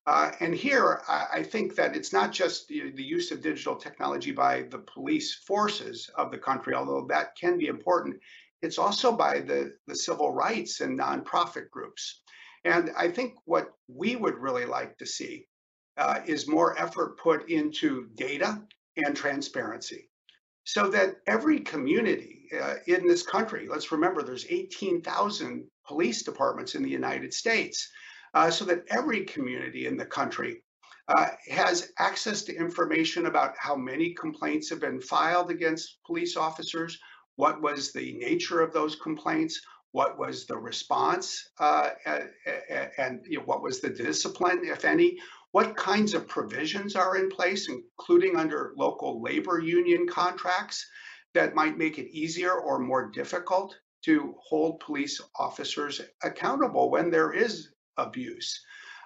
Uh, 0.07 0.31
and 0.39 0.55
here, 0.55 1.01
I, 1.07 1.27
I, 1.33 1.43
think 1.43 1.75
that 1.75 1.95
it's 1.95 2.11
not 2.11 2.31
just 2.31 2.67
the, 2.67 2.91
the, 2.95 3.03
use 3.03 3.29
of 3.29 3.41
digital 3.41 3.75
technology 3.75 4.31
by 4.31 4.63
the 4.63 4.79
police 4.79 5.35
forces 5.45 6.09
of 6.15 6.31
the 6.31 6.39
country, 6.39 6.73
although 6.73 7.05
that 7.09 7.35
can 7.35 7.59
be 7.59 7.67
important. 7.67 8.19
It's 8.63 8.79
also 8.79 9.11
by 9.11 9.41
the, 9.41 9.73
the 9.85 9.95
civil 9.95 10.31
rights 10.33 10.81
and 10.81 10.99
nonprofit 10.99 11.69
groups. 11.69 12.21
And 12.65 12.91
I 12.97 13.09
think 13.09 13.35
what 13.45 13.73
we 13.87 14.15
would 14.15 14.39
really 14.39 14.65
like 14.65 14.97
to 14.97 15.05
see 15.05 15.47
uh, 15.97 16.21
is 16.25 16.47
more 16.47 16.79
effort 16.79 17.19
put 17.19 17.49
into 17.49 18.07
data 18.15 18.59
and 18.97 19.15
transparency 19.15 20.09
so 20.63 20.87
that 20.89 21.17
every 21.27 21.59
community 21.59 22.47
uh, 22.59 22.75
in 22.87 23.07
this 23.07 23.23
country, 23.23 23.67
let's 23.69 23.91
remember 23.91 24.21
there's 24.21 24.45
18,000 24.49 25.67
police 25.87 26.23
departments 26.23 26.75
in 26.75 26.83
the 26.83 26.89
United 26.89 27.33
States, 27.33 27.89
uh, 28.33 28.49
so 28.49 28.65
that 28.65 28.85
every 28.89 29.25
community 29.25 29.87
in 29.87 29.97
the 29.97 30.05
country 30.05 30.63
uh, 31.07 31.27
has 31.49 31.91
access 31.99 32.43
to 32.43 32.55
information 32.55 33.25
about 33.25 33.53
how 33.57 33.75
many 33.75 34.13
complaints 34.13 34.69
have 34.69 34.79
been 34.79 35.01
filed 35.01 35.51
against 35.51 35.97
police 36.05 36.37
officers, 36.37 36.97
what 37.35 37.61
was 37.61 37.91
the 37.91 38.13
nature 38.13 38.61
of 38.61 38.71
those 38.71 38.95
complaints, 38.95 39.61
what 39.91 40.17
was 40.17 40.45
the 40.45 40.57
response, 40.57 41.49
uh, 41.59 41.89
and, 42.05 42.29
and 42.97 43.19
you 43.27 43.37
know, 43.37 43.43
what 43.45 43.61
was 43.61 43.81
the 43.81 43.89
discipline, 43.89 44.61
if 44.63 44.85
any, 44.85 45.17
what 45.51 45.75
kinds 45.75 46.13
of 46.13 46.27
provisions 46.29 46.95
are 46.95 47.17
in 47.17 47.29
place, 47.29 47.67
including 47.67 48.37
under 48.37 48.73
local 48.77 49.21
labor 49.21 49.59
union 49.59 50.07
contracts, 50.07 50.85
that 51.33 51.55
might 51.55 51.77
make 51.77 51.97
it 51.97 52.09
easier 52.11 52.53
or 52.53 52.79
more 52.79 53.09
difficult 53.11 53.75
to 54.03 54.33
hold 54.41 54.79
police 54.79 55.21
officers 55.37 56.01
accountable 56.23 56.89
when 56.89 57.09
there 57.09 57.33
is 57.33 57.70
abuse. 57.97 58.63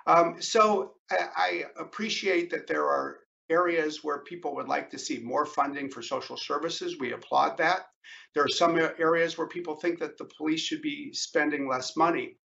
Um, 0.07 0.41
so 0.41 0.93
I, 1.11 1.27
I, 1.35 1.63
appreciate 1.79 2.51
that 2.51 2.67
there 2.67 2.85
are 2.85 3.17
areas 3.49 4.03
where 4.03 4.19
people 4.19 4.55
would 4.55 4.67
like 4.67 4.89
to 4.91 4.99
see 4.99 5.19
more 5.19 5.45
funding 5.45 5.89
for 5.89 6.01
social 6.01 6.37
services. 6.37 6.99
We 6.99 7.13
applaud 7.13 7.57
that. 7.57 7.87
There 8.33 8.43
are 8.43 8.49
some 8.49 8.77
areas 8.77 9.37
where 9.37 9.47
people 9.47 9.75
think 9.75 9.99
that 9.99 10.17
the 10.17 10.29
police 10.37 10.61
should 10.61 10.81
be 10.81 11.11
spending 11.13 11.67
less 11.67 11.95
money. 11.95 12.37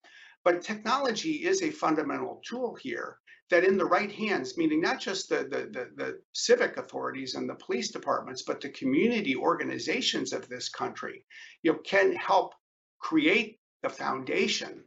But 0.42 0.62
technology 0.62 1.44
is 1.46 1.62
a 1.62 1.70
fundamental 1.70 2.40
tool 2.46 2.74
here 2.74 3.18
that 3.50 3.64
in 3.64 3.76
the 3.76 3.84
right 3.84 4.10
hands, 4.10 4.56
meaning 4.56 4.80
not 4.80 5.00
just 5.00 5.28
the, 5.28 5.38
the, 5.38 5.68
the, 5.72 5.90
the, 5.96 6.20
civic 6.32 6.76
authorities 6.76 7.34
and 7.34 7.48
the 7.48 7.56
police 7.56 7.90
departments, 7.90 8.42
but 8.42 8.60
the 8.60 8.70
community 8.70 9.34
organizations 9.34 10.32
of 10.32 10.48
this 10.48 10.68
country, 10.68 11.26
you 11.62 11.72
know, 11.72 11.78
can 11.84 12.14
help 12.14 12.54
create 13.00 13.58
the 13.82 13.88
foundation 13.88 14.84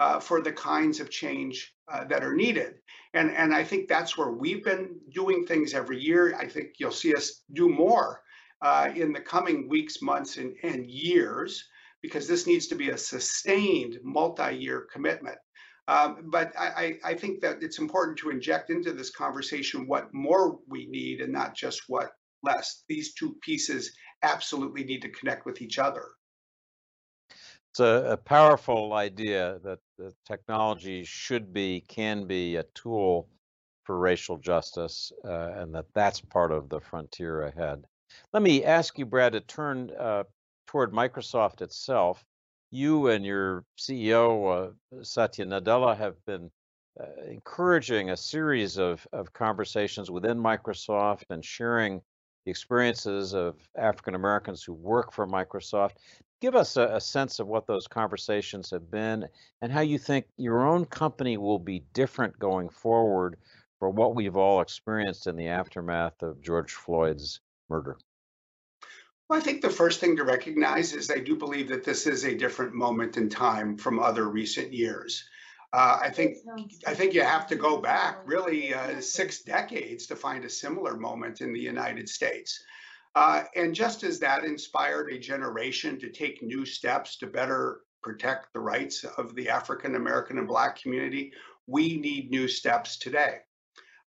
uh, 0.00 0.18
for 0.18 0.40
the 0.40 0.50
kinds 0.50 0.98
of 0.98 1.10
change 1.10 1.74
uh, 1.92 2.04
that 2.04 2.24
are 2.24 2.34
needed. 2.34 2.74
And, 3.12 3.30
and 3.32 3.54
I 3.54 3.62
think 3.62 3.86
that's 3.86 4.16
where 4.16 4.32
we've 4.32 4.64
been 4.64 4.98
doing 5.12 5.44
things 5.44 5.74
every 5.74 6.00
year. 6.00 6.34
I 6.36 6.48
think 6.48 6.70
you'll 6.78 6.90
see 6.90 7.14
us 7.14 7.42
do 7.52 7.68
more 7.68 8.22
uh, 8.62 8.90
in 8.96 9.12
the 9.12 9.20
coming 9.20 9.68
weeks, 9.68 10.00
months, 10.00 10.38
and, 10.38 10.54
and 10.62 10.90
years, 10.90 11.68
because 12.02 12.26
this 12.26 12.46
needs 12.46 12.66
to 12.68 12.74
be 12.74 12.90
a 12.90 12.96
sustained 12.96 13.98
multi-year 14.02 14.88
commitment. 14.90 15.36
Um, 15.86 16.30
but 16.30 16.52
I, 16.58 16.98
I, 17.04 17.14
think 17.14 17.40
that 17.40 17.62
it's 17.62 17.78
important 17.78 18.16
to 18.18 18.30
inject 18.30 18.70
into 18.70 18.92
this 18.92 19.10
conversation 19.10 19.88
what 19.88 20.14
more 20.14 20.58
we 20.68 20.86
need 20.86 21.20
and 21.20 21.32
not 21.32 21.54
just 21.54 21.82
what 21.88 22.10
less. 22.44 22.84
These 22.88 23.14
two 23.14 23.36
pieces 23.42 23.92
absolutely 24.22 24.84
need 24.84 25.02
to 25.02 25.08
connect 25.08 25.46
with 25.46 25.60
each 25.60 25.78
other. 25.78 26.06
It's 27.72 27.80
a, 27.80 28.12
a 28.12 28.16
powerful 28.16 28.92
idea 28.92 29.58
that 29.64 29.78
the 30.00 30.14
technology 30.24 31.04
should 31.04 31.52
be, 31.52 31.84
can 31.86 32.26
be 32.26 32.56
a 32.56 32.62
tool 32.74 33.28
for 33.84 33.98
racial 33.98 34.38
justice, 34.38 35.12
uh, 35.24 35.52
and 35.56 35.74
that 35.74 35.86
that's 35.94 36.20
part 36.20 36.52
of 36.52 36.68
the 36.70 36.80
frontier 36.80 37.42
ahead. 37.42 37.84
Let 38.32 38.42
me 38.42 38.64
ask 38.64 38.98
you, 38.98 39.04
Brad, 39.04 39.32
to 39.34 39.40
turn 39.40 39.90
uh, 39.98 40.24
toward 40.66 40.92
Microsoft 40.92 41.60
itself. 41.60 42.24
You 42.70 43.08
and 43.08 43.26
your 43.26 43.64
CEO, 43.78 44.72
uh, 44.72 45.02
Satya 45.02 45.44
Nadella, 45.44 45.96
have 45.96 46.24
been 46.24 46.50
uh, 46.98 47.04
encouraging 47.28 48.10
a 48.10 48.16
series 48.16 48.78
of, 48.78 49.06
of 49.12 49.32
conversations 49.32 50.10
within 50.10 50.38
Microsoft 50.38 51.24
and 51.30 51.44
sharing 51.44 52.00
the 52.46 52.50
experiences 52.50 53.34
of 53.34 53.56
African 53.76 54.14
Americans 54.14 54.62
who 54.62 54.72
work 54.72 55.12
for 55.12 55.26
Microsoft. 55.26 55.96
Give 56.40 56.54
us 56.56 56.76
a, 56.76 56.86
a, 56.94 57.00
sense 57.00 57.38
of 57.38 57.46
what 57.46 57.66
those 57.66 57.86
conversations 57.86 58.70
have 58.70 58.90
been 58.90 59.28
and 59.60 59.70
how 59.70 59.80
you 59.80 59.98
think 59.98 60.26
your 60.38 60.66
own 60.66 60.86
company 60.86 61.36
will 61.36 61.58
be 61.58 61.84
different 61.92 62.38
going 62.38 62.70
forward 62.70 63.36
for 63.78 63.90
what 63.90 64.14
we've 64.14 64.36
all 64.36 64.60
experienced 64.60 65.26
in 65.26 65.36
the 65.36 65.48
aftermath 65.48 66.22
of 66.22 66.40
George 66.40 66.72
Floyd's 66.72 67.40
murder. 67.68 67.98
Well, 69.28 69.38
I 69.38 69.42
think 69.42 69.60
the 69.60 69.70
first 69.70 70.00
thing 70.00 70.16
to 70.16 70.24
recognize 70.24 70.92
is 70.92 71.10
I 71.10 71.18
do 71.18 71.36
believe 71.36 71.68
that 71.68 71.84
this 71.84 72.06
is 72.06 72.24
a 72.24 72.34
different 72.34 72.74
moment 72.74 73.16
in 73.16 73.28
time 73.28 73.76
from 73.76 74.00
other 74.00 74.28
recent 74.28 74.72
years. 74.72 75.24
Uh, 75.72 76.00
I 76.02 76.10
think 76.10 76.38
I 76.84 76.94
think 76.94 77.14
you 77.14 77.22
have 77.22 77.46
to 77.46 77.54
go 77.54 77.76
back 77.76 78.22
really 78.24 78.74
uh, 78.74 79.00
six 79.00 79.42
decades 79.42 80.06
to 80.08 80.16
find 80.16 80.44
a 80.44 80.50
similar 80.50 80.96
moment 80.96 81.42
in 81.42 81.52
the 81.52 81.60
United 81.60 82.08
States. 82.08 82.64
Uh, 83.14 83.42
and 83.56 83.74
just 83.74 84.04
as 84.04 84.20
that 84.20 84.44
inspired 84.44 85.12
a 85.12 85.18
generation 85.18 85.98
to 85.98 86.10
take 86.10 86.42
new 86.42 86.64
steps 86.64 87.16
to 87.18 87.26
better 87.26 87.80
protect 88.02 88.52
the 88.52 88.60
rights 88.60 89.04
of 89.04 89.34
the 89.34 89.48
African 89.48 89.96
American 89.96 90.38
and 90.38 90.48
Black 90.48 90.80
community, 90.80 91.32
we 91.66 91.96
need 91.96 92.30
new 92.30 92.48
steps 92.48 92.98
today. 92.98 93.38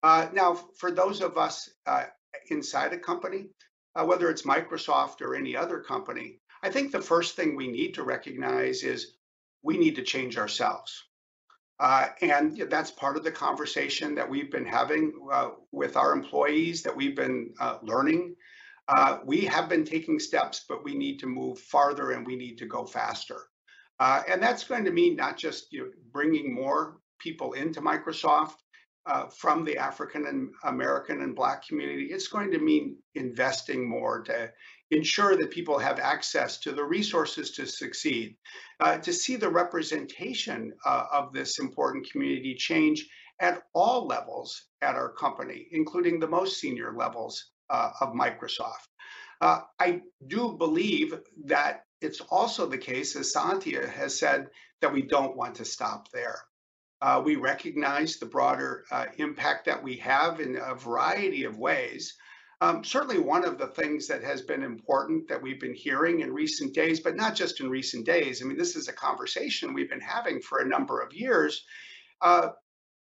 Uh, 0.02 0.28
now, 0.32 0.54
for 0.78 0.90
those 0.90 1.20
of 1.20 1.36
us 1.36 1.70
uh, 1.86 2.04
inside 2.48 2.92
a 2.92 2.98
company, 2.98 3.46
uh, 3.94 4.04
whether 4.04 4.30
it's 4.30 4.42
Microsoft 4.42 5.20
or 5.20 5.34
any 5.34 5.56
other 5.56 5.80
company, 5.80 6.40
I 6.62 6.70
think 6.70 6.92
the 6.92 7.00
first 7.00 7.36
thing 7.36 7.56
we 7.56 7.68
need 7.68 7.94
to 7.94 8.04
recognize 8.04 8.82
is 8.82 9.14
we 9.62 9.76
need 9.76 9.96
to 9.96 10.02
change 10.02 10.38
ourselves. 10.38 11.04
Uh, 11.78 12.08
and 12.20 12.56
that's 12.70 12.92
part 12.92 13.16
of 13.16 13.24
the 13.24 13.32
conversation 13.32 14.14
that 14.14 14.28
we've 14.28 14.50
been 14.50 14.66
having 14.66 15.12
uh, 15.32 15.50
with 15.72 15.96
our 15.96 16.12
employees, 16.12 16.82
that 16.82 16.96
we've 16.96 17.16
been 17.16 17.52
uh, 17.60 17.78
learning 17.82 18.36
uh, 18.96 19.18
we 19.24 19.42
have 19.42 19.68
been 19.68 19.84
taking 19.84 20.18
steps, 20.18 20.64
but 20.68 20.84
we 20.84 20.94
need 20.94 21.18
to 21.18 21.26
move 21.26 21.58
farther 21.58 22.12
and 22.12 22.26
we 22.26 22.36
need 22.36 22.58
to 22.58 22.66
go 22.66 22.84
faster. 22.84 23.48
Uh, 23.98 24.22
and 24.28 24.42
that's 24.42 24.64
going 24.64 24.84
to 24.84 24.90
mean 24.90 25.16
not 25.16 25.36
just 25.36 25.72
you 25.72 25.80
know, 25.80 25.90
bringing 26.12 26.52
more 26.52 26.98
people 27.20 27.52
into 27.52 27.80
Microsoft 27.80 28.54
uh, 29.06 29.26
from 29.28 29.64
the 29.64 29.76
African 29.76 30.26
and 30.26 30.50
American 30.64 31.22
and 31.22 31.34
Black 31.34 31.66
community. 31.66 32.08
It's 32.10 32.28
going 32.28 32.50
to 32.50 32.58
mean 32.58 32.96
investing 33.14 33.88
more 33.88 34.22
to 34.22 34.50
ensure 34.90 35.36
that 35.36 35.50
people 35.50 35.78
have 35.78 35.98
access 35.98 36.58
to 36.58 36.72
the 36.72 36.84
resources 36.84 37.52
to 37.52 37.66
succeed, 37.66 38.36
uh, 38.80 38.98
to 38.98 39.12
see 39.12 39.36
the 39.36 39.48
representation 39.48 40.72
uh, 40.84 41.04
of 41.12 41.32
this 41.32 41.58
important 41.58 42.10
community 42.10 42.54
change 42.54 43.08
at 43.40 43.62
all 43.74 44.06
levels 44.06 44.66
at 44.82 44.94
our 44.94 45.12
company, 45.12 45.66
including 45.72 46.20
the 46.20 46.28
most 46.28 46.60
senior 46.60 46.92
levels 46.96 47.52
of 47.72 48.12
Microsoft. 48.12 48.88
Uh, 49.40 49.60
I 49.80 50.02
do 50.26 50.52
believe 50.56 51.14
that 51.46 51.84
it's 52.00 52.20
also 52.20 52.66
the 52.66 52.78
case, 52.78 53.16
as 53.16 53.32
Satya 53.32 53.88
has 53.88 54.18
said, 54.18 54.48
that 54.80 54.92
we 54.92 55.02
don't 55.02 55.36
want 55.36 55.56
to 55.56 55.64
stop 55.64 56.10
there. 56.12 56.38
Uh, 57.00 57.20
we 57.24 57.34
recognize 57.34 58.16
the 58.16 58.26
broader 58.26 58.84
uh, 58.92 59.06
impact 59.18 59.64
that 59.66 59.82
we 59.82 59.96
have 59.96 60.38
in 60.38 60.56
a 60.56 60.74
variety 60.74 61.44
of 61.44 61.58
ways. 61.58 62.14
Um, 62.60 62.84
certainly, 62.84 63.18
one 63.18 63.44
of 63.44 63.58
the 63.58 63.66
things 63.66 64.06
that 64.06 64.22
has 64.22 64.42
been 64.42 64.62
important 64.62 65.26
that 65.26 65.42
we've 65.42 65.58
been 65.58 65.74
hearing 65.74 66.20
in 66.20 66.32
recent 66.32 66.74
days, 66.74 67.00
but 67.00 67.16
not 67.16 67.34
just 67.34 67.58
in 67.60 67.68
recent 67.68 68.06
days, 68.06 68.40
I 68.40 68.46
mean, 68.46 68.56
this 68.56 68.76
is 68.76 68.86
a 68.86 68.92
conversation 68.92 69.74
we've 69.74 69.90
been 69.90 70.00
having 70.00 70.40
for 70.40 70.60
a 70.60 70.68
number 70.68 71.00
of 71.00 71.12
years, 71.12 71.64
uh, 72.20 72.50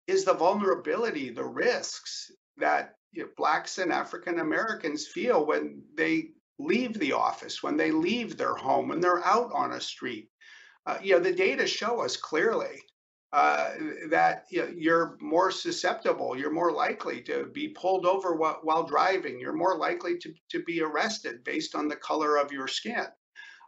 is 0.08 0.26
the 0.26 0.34
vulnerability, 0.34 1.30
the 1.30 1.46
risks 1.46 2.32
that 2.58 2.96
you 3.16 3.24
know, 3.24 3.30
blacks 3.38 3.78
and 3.78 3.92
African 3.92 4.40
Americans 4.40 5.08
feel 5.08 5.46
when 5.46 5.82
they 5.96 6.32
leave 6.60 7.00
the 7.00 7.14
office, 7.14 7.64
when 7.64 7.78
they 7.78 7.92
leave 7.92 8.38
their 8.38 8.56
home, 8.56 8.90
when 8.90 9.00
they're 9.00 9.26
out 9.26 9.52
on 9.54 9.74
a 9.74 9.82
street. 9.82 10.30
Uh, 10.86 10.98
you 11.02 11.14
know, 11.14 11.20
the 11.20 11.34
data 11.34 11.66
show 11.66 12.02
us 12.02 12.16
clearly 12.16 12.82
uh, 13.34 13.72
that 14.10 14.46
you 14.50 14.62
know, 14.62 14.72
you're 14.78 15.18
more 15.20 15.52
susceptible, 15.52 16.38
you're 16.38 16.52
more 16.52 16.72
likely 16.72 17.22
to 17.22 17.48
be 17.54 17.70
pulled 17.70 18.06
over 18.06 18.36
while, 18.36 18.60
while, 18.64 18.84
driving, 18.84 19.40
you're 19.40 19.54
more 19.54 19.78
likely 19.78 20.18
to, 20.18 20.34
to 20.50 20.64
be 20.64 20.82
arrested 20.82 21.44
based 21.44 21.76
on 21.76 21.88
the 21.88 21.96
color 21.96 22.38
of 22.38 22.52
your 22.52 22.68
skin. 22.68 23.06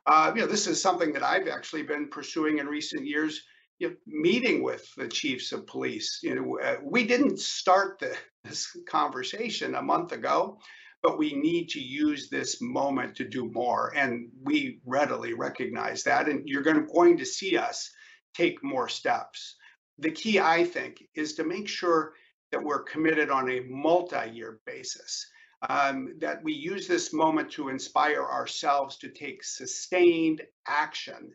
Uh, 0.06 0.32
you 0.34 0.42
know, 0.42 0.48
this 0.48 0.68
is 0.68 0.82
something 0.82 1.12
that 1.12 1.24
I've 1.24 1.50
actually 1.50 1.84
been 1.84 2.08
pursuing 2.10 2.60
in 2.60 2.68
recent 2.68 3.06
years 3.06 3.42
you 3.80 3.90
know, 3.90 3.96
meeting 4.06 4.64
with 4.64 4.88
the 4.96 5.08
chiefs 5.08 5.52
of 5.52 5.68
police. 5.68 6.20
You 6.24 6.36
know, 6.36 6.60
uh, 6.60 6.78
we 6.84 7.06
didn't 7.06 7.40
start 7.40 8.00
the, 8.00 8.16
this 8.44 8.76
conversation 8.90 9.76
a 9.76 9.82
month 9.82 10.12
ago, 10.12 10.60
but 11.04 11.18
we 11.18 11.34
need 11.34 11.70
to 11.70 11.80
use 11.80 12.30
this 12.30 12.62
moment 12.62 13.16
to 13.18 13.28
do 13.28 13.52
more. 13.52 13.94
And 13.96 14.30
we 14.44 14.80
readily 14.86 15.34
recognize 15.34 16.04
that. 16.04 16.28
And 16.28 16.48
you're 16.48 16.64
going 16.64 16.78
to, 16.78 16.94
going 16.94 17.18
to 17.18 17.26
see 17.26 17.58
us 17.58 17.92
take 18.34 18.64
more 18.64 18.90
steps. 18.90 19.56
The 20.00 20.12
key, 20.12 20.40
I 20.40 20.64
think, 20.64 21.04
is 21.16 21.34
to 21.36 21.44
make 21.44 21.68
sure 21.68 22.14
that 22.52 22.64
we're 22.64 22.84
committed 22.84 23.30
on 23.30 23.50
a 23.50 23.62
multi 23.62 24.30
year 24.32 24.60
basis. 24.66 25.28
Um, 25.68 26.14
that 26.20 26.44
we 26.44 26.54
use 26.54 26.88
this 26.88 27.12
moment 27.12 27.50
to 27.54 27.70
inspire 27.70 28.24
ourselves 28.24 28.98
to 28.98 29.10
take 29.10 29.44
sustained 29.44 30.44
action 30.68 31.32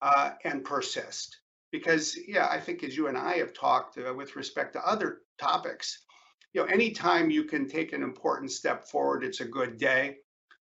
uh, 0.00 0.30
and 0.44 0.64
persist. 0.64 1.36
Because, 1.72 2.16
yeah, 2.26 2.48
I 2.50 2.60
think 2.60 2.84
as 2.84 2.96
you 2.96 3.08
and 3.08 3.18
I 3.18 3.36
have 3.38 3.52
talked 3.52 3.98
uh, 3.98 4.14
with 4.14 4.36
respect 4.36 4.72
to 4.74 4.86
other 4.86 5.22
topics, 5.38 6.04
you 6.52 6.62
know, 6.62 6.68
anytime 6.68 7.30
you 7.30 7.44
can 7.44 7.68
take 7.68 7.92
an 7.92 8.02
important 8.02 8.50
step 8.50 8.88
forward, 8.88 9.24
it's 9.24 9.40
a 9.40 9.44
good 9.44 9.76
day. 9.76 10.16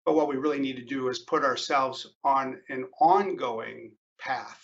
But 0.05 0.15
what 0.15 0.29
we 0.29 0.37
really 0.37 0.59
need 0.59 0.77
to 0.77 0.85
do 0.85 1.09
is 1.09 1.21
put 1.21 1.45
ourselves 1.45 2.15
on 2.25 2.61
an 2.69 2.87
ongoing 3.01 3.93
path 4.19 4.61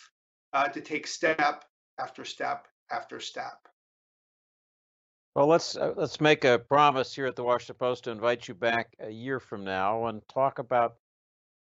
uh, 0.52 0.68
to 0.68 0.80
take 0.80 1.06
step 1.06 1.64
after 1.98 2.24
step 2.24 2.66
after 2.90 3.20
step. 3.20 3.68
Well, 5.34 5.46
let's 5.46 5.76
uh, 5.76 5.94
let's 5.96 6.20
make 6.20 6.44
a 6.44 6.58
promise 6.58 7.14
here 7.14 7.26
at 7.26 7.36
the 7.36 7.44
Washington 7.44 7.76
Post 7.78 8.04
to 8.04 8.10
invite 8.10 8.48
you 8.48 8.54
back 8.54 8.94
a 8.98 9.10
year 9.10 9.38
from 9.38 9.64
now 9.64 10.06
and 10.06 10.20
talk 10.28 10.58
about 10.58 10.96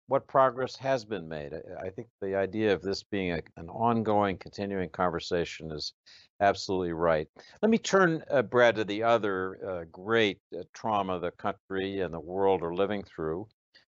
what 0.09 0.27
progress 0.27 0.75
has 0.75 1.05
been 1.05 1.29
made. 1.29 1.53
I, 1.53 1.87
I 1.87 1.89
think 1.91 2.07
the 2.19 2.35
idea 2.35 2.73
of 2.73 2.81
this 2.81 3.03
being 3.03 3.31
a, 3.31 3.41
an 3.57 3.69
ongoing, 3.69 4.37
continuing 4.37 4.89
conversation 4.89 5.71
is 5.71 5.93
absolutely 6.41 6.93
right. 6.93 7.27
Let 7.61 7.69
me 7.69 7.77
turn, 7.77 8.23
uh, 8.29 8.41
Brad, 8.41 8.75
to 8.75 8.83
the 8.83 9.03
other 9.03 9.57
uh, 9.65 9.85
great 9.91 10.39
uh, 10.57 10.63
trauma 10.73 11.19
the 11.19 11.31
country 11.31 12.01
and 12.01 12.13
the 12.13 12.19
world 12.19 12.63
are 12.63 12.73
living 12.73 13.03
through, 13.03 13.47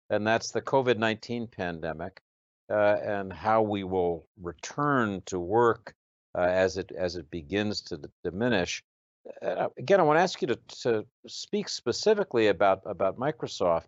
and 0.09 0.27
that's 0.27 0.51
the 0.51 0.61
COVID 0.61 0.97
19 0.97 1.47
pandemic 1.47 2.21
uh, 2.69 2.97
and 3.01 3.31
how 3.31 3.61
we 3.61 3.85
will 3.85 4.27
return 4.41 5.21
to 5.27 5.39
work 5.39 5.93
uh, 6.37 6.41
as, 6.41 6.77
it, 6.77 6.91
as 6.91 7.15
it 7.15 7.31
begins 7.31 7.81
to 7.81 7.97
d- 7.97 8.09
diminish. 8.25 8.83
Uh, 9.41 9.69
again, 9.77 10.01
I 10.01 10.03
want 10.03 10.17
to 10.17 10.21
ask 10.21 10.41
you 10.41 10.49
to, 10.49 10.59
to 10.81 11.05
speak 11.27 11.69
specifically 11.69 12.47
about, 12.47 12.81
about 12.85 13.17
Microsoft. 13.17 13.85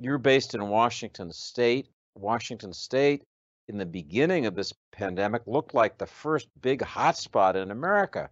You're 0.00 0.18
based 0.18 0.54
in 0.54 0.68
Washington 0.68 1.30
State. 1.30 1.88
Washington 2.14 2.72
State 2.72 3.22
in 3.68 3.76
the 3.76 3.86
beginning 3.86 4.46
of 4.46 4.54
this 4.54 4.72
pandemic 4.92 5.42
looked 5.46 5.74
like 5.74 5.98
the 5.98 6.06
first 6.06 6.48
big 6.60 6.80
hotspot 6.80 7.54
in 7.54 7.70
America. 7.70 8.30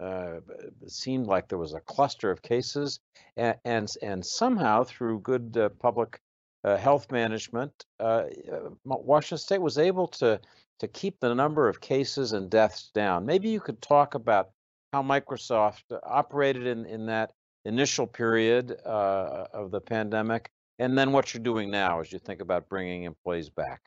Uh, 0.00 0.40
it 0.82 0.90
seemed 0.90 1.26
like 1.26 1.46
there 1.46 1.58
was 1.58 1.74
a 1.74 1.80
cluster 1.80 2.30
of 2.30 2.40
cases, 2.40 3.00
and 3.36 3.56
and, 3.66 3.94
and 4.02 4.24
somehow 4.24 4.82
through 4.82 5.20
good 5.20 5.56
uh, 5.58 5.68
public 5.78 6.18
uh, 6.64 6.76
health 6.78 7.12
management, 7.12 7.84
uh, 8.00 8.24
uh, 8.50 8.70
Washington 8.84 9.38
State 9.38 9.60
was 9.60 9.76
able 9.76 10.08
to 10.08 10.40
to 10.78 10.88
keep 10.88 11.20
the 11.20 11.34
number 11.34 11.68
of 11.68 11.82
cases 11.82 12.32
and 12.32 12.50
deaths 12.50 12.90
down. 12.94 13.26
Maybe 13.26 13.50
you 13.50 13.60
could 13.60 13.82
talk 13.82 14.14
about 14.14 14.50
how 14.94 15.02
Microsoft 15.02 15.82
operated 16.02 16.66
in 16.66 16.86
in 16.86 17.04
that 17.06 17.32
initial 17.66 18.06
period 18.06 18.80
uh, 18.86 19.46
of 19.52 19.70
the 19.70 19.80
pandemic, 19.82 20.50
and 20.80 20.96
then 20.96 21.12
what 21.12 21.32
you're 21.32 21.42
doing 21.42 21.70
now 21.70 22.00
as 22.00 22.10
you 22.10 22.18
think 22.18 22.40
about 22.40 22.68
bringing 22.68 23.04
employees 23.04 23.50
back. 23.50 23.82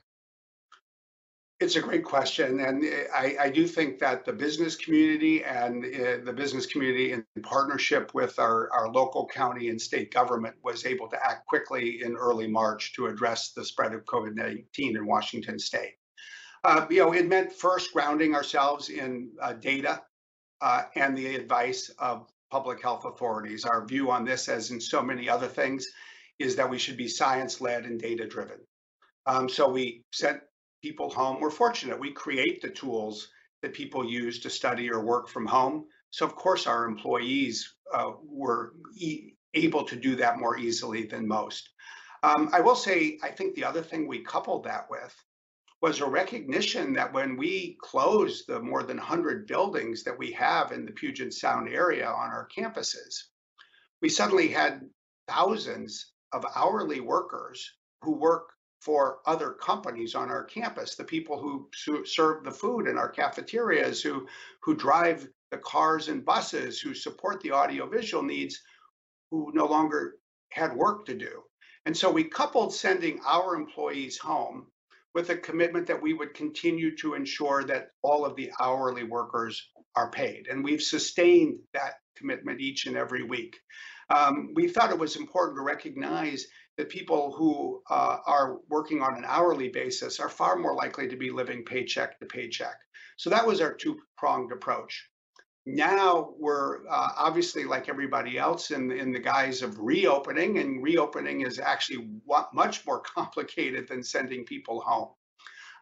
It's 1.59 1.75
a 1.75 1.81
great 1.81 2.03
question. 2.03 2.59
And 2.59 2.83
eh, 2.85 3.05
I, 3.13 3.35
I 3.41 3.49
do 3.49 3.65
think 3.67 3.97
that 3.99 4.25
the 4.25 4.33
business 4.33 4.75
community 4.75 5.43
and 5.43 5.83
uh, 5.83 6.23
the 6.23 6.33
business 6.33 6.67
community 6.67 7.13
in 7.13 7.25
partnership 7.41 8.13
with 8.13 8.37
our, 8.37 8.71
our 8.71 8.91
local 8.91 9.25
county 9.25 9.69
and 9.69 9.81
state 9.81 10.13
government 10.13 10.55
was 10.63 10.85
able 10.85 11.07
to 11.09 11.17
act 11.25 11.47
quickly 11.47 12.03
in 12.03 12.15
early 12.15 12.47
March 12.47 12.93
to 12.95 13.07
address 13.07 13.53
the 13.53 13.65
spread 13.65 13.93
of 13.93 14.05
COVID 14.05 14.35
19 14.35 14.97
in 14.97 15.05
Washington 15.07 15.57
state. 15.57 15.95
Uh, 16.63 16.85
you 16.89 16.99
know, 16.99 17.13
it 17.13 17.27
meant 17.27 17.51
first 17.51 17.91
grounding 17.91 18.35
ourselves 18.35 18.89
in 18.89 19.31
uh, 19.41 19.53
data 19.53 20.01
uh, 20.61 20.83
and 20.95 21.17
the 21.17 21.35
advice 21.35 21.89
of 21.97 22.29
public 22.51 22.81
health 22.81 23.05
authorities. 23.05 23.65
Our 23.65 23.85
view 23.85 24.11
on 24.11 24.25
this, 24.25 24.47
as 24.47 24.69
in 24.69 24.79
so 24.79 25.01
many 25.01 25.27
other 25.27 25.47
things, 25.47 25.87
is 26.43 26.57
that 26.57 26.69
we 26.69 26.77
should 26.77 26.97
be 26.97 27.07
science 27.07 27.61
led 27.61 27.85
and 27.85 27.99
data 27.99 28.27
driven. 28.27 28.59
Um, 29.25 29.47
so 29.47 29.69
we 29.69 30.03
sent 30.11 30.41
people 30.81 31.09
home. 31.09 31.39
We're 31.39 31.49
fortunate. 31.49 31.97
We 31.97 32.11
create 32.11 32.61
the 32.61 32.69
tools 32.69 33.29
that 33.61 33.73
people 33.73 34.03
use 34.05 34.39
to 34.41 34.49
study 34.49 34.91
or 34.91 35.05
work 35.05 35.29
from 35.29 35.45
home. 35.45 35.85
So, 36.09 36.25
of 36.25 36.35
course, 36.35 36.67
our 36.67 36.85
employees 36.85 37.73
uh, 37.93 38.11
were 38.21 38.73
e- 38.95 39.35
able 39.53 39.85
to 39.85 39.95
do 39.95 40.17
that 40.17 40.37
more 40.37 40.57
easily 40.57 41.05
than 41.05 41.27
most. 41.27 41.69
Um, 42.23 42.49
I 42.51 42.59
will 42.59 42.75
say, 42.75 43.17
I 43.23 43.29
think 43.29 43.55
the 43.55 43.63
other 43.63 43.81
thing 43.81 44.05
we 44.05 44.23
coupled 44.23 44.65
that 44.65 44.87
with 44.89 45.15
was 45.81 46.01
a 46.01 46.05
recognition 46.05 46.93
that 46.93 47.13
when 47.13 47.37
we 47.37 47.77
closed 47.81 48.47
the 48.47 48.59
more 48.59 48.83
than 48.83 48.97
100 48.97 49.47
buildings 49.47 50.03
that 50.03 50.17
we 50.17 50.31
have 50.33 50.73
in 50.73 50.85
the 50.85 50.91
Puget 50.91 51.33
Sound 51.33 51.69
area 51.69 52.07
on 52.07 52.29
our 52.29 52.49
campuses, 52.55 53.13
we 54.01 54.09
suddenly 54.09 54.49
had 54.49 54.81
thousands 55.29 56.12
of 56.33 56.45
hourly 56.55 56.99
workers 56.99 57.73
who 58.01 58.11
work 58.11 58.53
for 58.81 59.19
other 59.25 59.51
companies 59.51 60.13
on 60.13 60.29
our 60.29 60.43
campus, 60.43 60.95
the 60.95 61.03
people 61.03 61.39
who 61.39 61.69
serve 62.05 62.43
the 62.43 62.51
food 62.51 62.87
in 62.87 62.97
our 62.97 63.09
cafeterias, 63.09 64.01
who, 64.01 64.27
who 64.61 64.75
drive 64.75 65.27
the 65.51 65.57
cars 65.59 66.09
and 66.09 66.25
buses, 66.25 66.81
who 66.81 66.93
support 66.93 67.39
the 67.41 67.51
audiovisual 67.51 68.23
needs, 68.23 68.61
who 69.31 69.51
no 69.53 69.65
longer 69.65 70.15
had 70.49 70.75
work 70.75 71.05
to 71.05 71.15
do. 71.15 71.43
And 71.85 71.95
so 71.95 72.11
we 72.11 72.25
coupled 72.25 72.73
sending 72.73 73.21
our 73.25 73.55
employees 73.55 74.17
home 74.17 74.67
with 75.13 75.29
a 75.29 75.37
commitment 75.37 75.87
that 75.87 76.01
we 76.01 76.13
would 76.13 76.33
continue 76.33 76.95
to 76.97 77.13
ensure 77.13 77.63
that 77.63 77.91
all 78.01 78.25
of 78.25 78.35
the 78.35 78.51
hourly 78.59 79.03
workers 79.03 79.69
are 79.95 80.09
paid. 80.09 80.47
And 80.47 80.63
we've 80.63 80.81
sustained 80.81 81.59
that 81.73 81.93
commitment 82.15 82.59
each 82.59 82.85
and 82.85 82.97
every 82.97 83.23
week. 83.23 83.59
Um, 84.09 84.49
we 84.53 84.67
thought 84.67 84.91
it 84.91 84.99
was 84.99 85.15
important 85.15 85.57
to 85.57 85.63
recognize 85.63 86.45
that 86.77 86.89
people 86.89 87.31
who 87.31 87.81
uh, 87.89 88.17
are 88.25 88.57
working 88.69 89.01
on 89.01 89.15
an 89.15 89.25
hourly 89.25 89.69
basis 89.69 90.19
are 90.19 90.29
far 90.29 90.55
more 90.55 90.75
likely 90.75 91.07
to 91.07 91.15
be 91.15 91.29
living 91.29 91.63
paycheck 91.63 92.19
to 92.19 92.25
paycheck. 92.25 92.75
So 93.17 93.29
that 93.29 93.45
was 93.45 93.61
our 93.61 93.73
two 93.73 93.99
pronged 94.17 94.51
approach. 94.51 95.09
Now 95.65 96.33
we're 96.37 96.85
uh, 96.89 97.09
obviously 97.15 97.63
like 97.63 97.87
everybody 97.87 98.37
else 98.37 98.71
in, 98.71 98.91
in 98.91 99.13
the 99.13 99.19
guise 99.19 99.61
of 99.61 99.79
reopening, 99.79 100.57
and 100.57 100.83
reopening 100.83 101.41
is 101.41 101.59
actually 101.59 102.09
much 102.53 102.85
more 102.85 102.99
complicated 103.15 103.87
than 103.87 104.03
sending 104.03 104.43
people 104.45 104.81
home. 104.81 105.09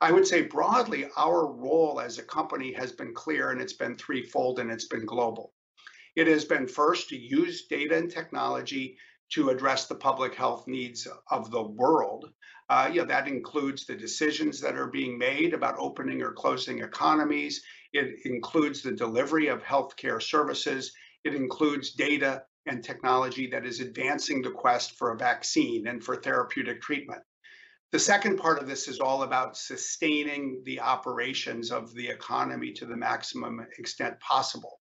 I 0.01 0.11
would 0.11 0.27
say 0.27 0.41
broadly, 0.41 1.05
our 1.15 1.45
role 1.45 1.99
as 1.99 2.17
a 2.17 2.23
company 2.23 2.73
has 2.73 2.91
been 2.91 3.13
clear 3.13 3.51
and 3.51 3.61
it's 3.61 3.73
been 3.73 3.95
threefold 3.95 4.59
and 4.59 4.71
it's 4.71 4.87
been 4.87 5.05
global. 5.05 5.53
It 6.13 6.27
has 6.27 6.43
been 6.43 6.67
first 6.67 7.07
to 7.09 7.17
use 7.17 7.67
data 7.67 7.95
and 7.95 8.11
technology 8.11 8.97
to 9.31 9.49
address 9.49 9.87
the 9.87 9.95
public 9.95 10.35
health 10.35 10.67
needs 10.67 11.07
of 11.29 11.51
the 11.51 11.63
world. 11.63 12.29
Uh, 12.69 12.89
you 12.91 12.99
know, 12.99 13.07
that 13.07 13.29
includes 13.29 13.85
the 13.85 13.95
decisions 13.95 14.59
that 14.59 14.75
are 14.75 14.87
being 14.87 15.17
made 15.17 15.53
about 15.53 15.79
opening 15.79 16.21
or 16.21 16.33
closing 16.33 16.79
economies. 16.79 17.63
It 17.93 18.25
includes 18.25 18.81
the 18.81 18.91
delivery 18.91 19.47
of 19.47 19.63
healthcare 19.63 20.21
services. 20.21 20.91
It 21.23 21.33
includes 21.33 21.93
data 21.93 22.43
and 22.65 22.83
technology 22.83 23.47
that 23.47 23.65
is 23.65 23.79
advancing 23.79 24.41
the 24.41 24.51
quest 24.51 24.97
for 24.97 25.13
a 25.13 25.17
vaccine 25.17 25.87
and 25.87 26.03
for 26.03 26.17
therapeutic 26.17 26.81
treatment. 26.81 27.21
The 27.93 27.99
second 27.99 28.37
part 28.37 28.61
of 28.61 28.67
this 28.67 28.89
is 28.89 28.99
all 28.99 29.23
about 29.23 29.55
sustaining 29.55 30.61
the 30.65 30.81
operations 30.81 31.71
of 31.71 31.93
the 31.93 32.09
economy 32.09 32.73
to 32.73 32.85
the 32.85 32.97
maximum 32.97 33.65
extent 33.77 34.19
possible 34.19 34.80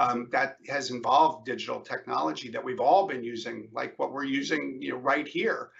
um, 0.00 0.28
that 0.32 0.56
has 0.66 0.90
involved 0.90 1.44
digital 1.44 1.78
technology 1.78 2.48
that 2.48 2.64
we've 2.64 2.80
all 2.80 3.06
been 3.06 3.22
using, 3.22 3.68
like 3.70 3.98
what 3.98 4.12
we're 4.12 4.24
using, 4.24 4.78
you 4.80 4.92
know, 4.92 4.96
right 4.96 5.28
here. 5.28 5.70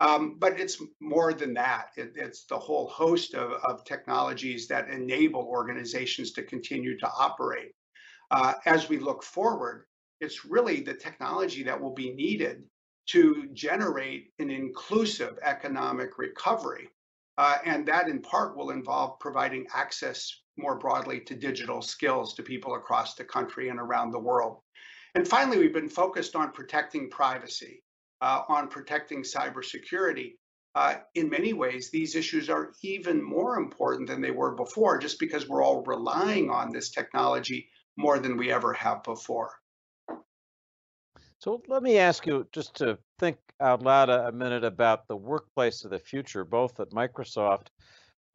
Um, 0.00 0.36
but 0.38 0.58
it's 0.58 0.82
more 0.98 1.34
than 1.34 1.52
that. 1.54 1.88
It, 1.96 2.12
it's 2.16 2.46
the 2.46 2.58
whole 2.58 2.88
host 2.88 3.34
of, 3.34 3.52
of 3.64 3.84
technologies 3.84 4.66
that 4.68 4.88
enable 4.88 5.42
organizations 5.42 6.32
to 6.32 6.42
continue 6.42 6.98
to 6.98 7.06
operate. 7.06 7.72
Uh, 8.30 8.54
as 8.64 8.88
we 8.88 8.98
look 8.98 9.22
forward, 9.22 9.84
it's 10.22 10.46
really 10.46 10.80
the 10.80 10.94
technology 10.94 11.62
that 11.64 11.78
will 11.78 11.94
be 11.94 12.14
needed 12.14 12.64
to 13.08 13.46
generate 13.52 14.32
an 14.38 14.50
inclusive 14.50 15.38
economic 15.42 16.16
recovery. 16.16 16.88
Uh, 17.36 17.58
and 17.66 17.86
that 17.86 18.08
in 18.08 18.20
part 18.20 18.56
will 18.56 18.70
involve 18.70 19.18
providing 19.20 19.66
access 19.74 20.40
more 20.56 20.78
broadly 20.78 21.20
to 21.20 21.34
digital 21.34 21.82
skills 21.82 22.34
to 22.34 22.42
people 22.42 22.74
across 22.74 23.14
the 23.14 23.24
country 23.24 23.68
and 23.68 23.78
around 23.78 24.10
the 24.10 24.18
world. 24.18 24.60
And 25.14 25.26
finally, 25.26 25.58
we've 25.58 25.72
been 25.72 25.88
focused 25.88 26.36
on 26.36 26.52
protecting 26.52 27.10
privacy, 27.10 27.82
uh, 28.20 28.42
on 28.48 28.68
protecting 28.68 29.22
cybersecurity. 29.22 30.34
Uh, 30.74 30.96
in 31.14 31.30
many 31.30 31.54
ways, 31.54 31.90
these 31.90 32.14
issues 32.14 32.50
are 32.50 32.72
even 32.82 33.22
more 33.22 33.56
important 33.56 34.08
than 34.08 34.20
they 34.20 34.30
were 34.30 34.54
before, 34.54 34.98
just 34.98 35.18
because 35.18 35.48
we're 35.48 35.62
all 35.62 35.82
relying 35.84 36.50
on 36.50 36.70
this 36.70 36.90
technology 36.90 37.68
more 37.96 38.18
than 38.18 38.36
we 38.36 38.52
ever 38.52 38.74
have 38.74 39.02
before. 39.02 39.52
So 41.38 41.62
let 41.68 41.82
me 41.82 41.98
ask 41.98 42.26
you 42.26 42.46
just 42.52 42.74
to 42.76 42.98
think 43.18 43.38
out 43.60 43.82
loud 43.82 44.10
a, 44.10 44.28
a 44.28 44.32
minute 44.32 44.64
about 44.64 45.06
the 45.06 45.16
workplace 45.16 45.84
of 45.84 45.90
the 45.90 45.98
future, 45.98 46.44
both 46.44 46.78
at 46.80 46.90
Microsoft, 46.90 47.68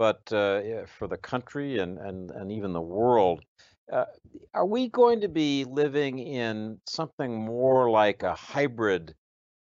but 0.02 0.34
uh, 0.34 0.84
for 0.98 1.08
the 1.08 1.18
country 1.18 1.78
and, 1.78 2.00
and, 2.00 2.32
and 2.32 2.52
even 2.52 2.74
the 2.74 2.82
world. 2.82 3.46
Uh, 3.94 4.06
are 4.52 4.66
we 4.66 4.88
going 4.88 5.22
to 5.22 5.28
be 5.28 5.64
living 5.64 6.18
in 6.18 6.80
something 6.88 7.32
more 7.46 7.88
like 7.88 8.24
a 8.24 8.34
hybrid 8.34 9.14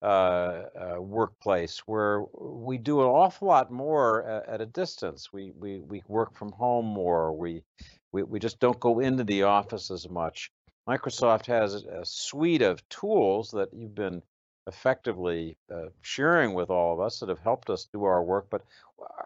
uh, 0.01 0.05
uh, 0.07 0.97
workplace 1.01 1.81
where 1.87 2.23
we 2.41 2.79
do 2.79 3.01
an 3.01 3.09
awful 3.09 3.49
lot 3.49 3.73
more 3.73 4.23
at, 4.29 4.49
at, 4.49 4.61
a 4.61 4.67
distance? 4.67 5.33
We, 5.33 5.51
we, 5.59 5.81
we 5.81 6.05
work 6.07 6.39
from 6.39 6.53
home 6.53 6.87
more. 6.87 7.37
We, 7.37 7.65
we, 8.13 8.23
we 8.23 8.39
just 8.39 8.61
don't 8.61 8.79
go 8.79 9.01
into 9.01 9.25
the 9.25 9.43
office 9.43 9.91
as 9.91 10.09
much. 10.09 10.53
Microsoft 10.89 11.47
has 11.47 11.75
a 11.75 12.05
suite 12.05 12.63
of 12.63 12.89
tools 12.89 13.51
that 13.51 13.71
you've 13.73 13.97
been 13.97 14.23
effectively 14.69 15.57
uh, 15.73 15.87
sharing 16.03 16.55
with 16.55 16.71
all 16.71 16.95
of 16.95 17.01
us 17.01 17.19
that 17.21 17.29
have 17.29 17.41
helped 17.41 17.71
us 17.71 17.89
do 17.93 18.05
our 18.05 18.23
work. 18.23 18.47
But 18.51 18.63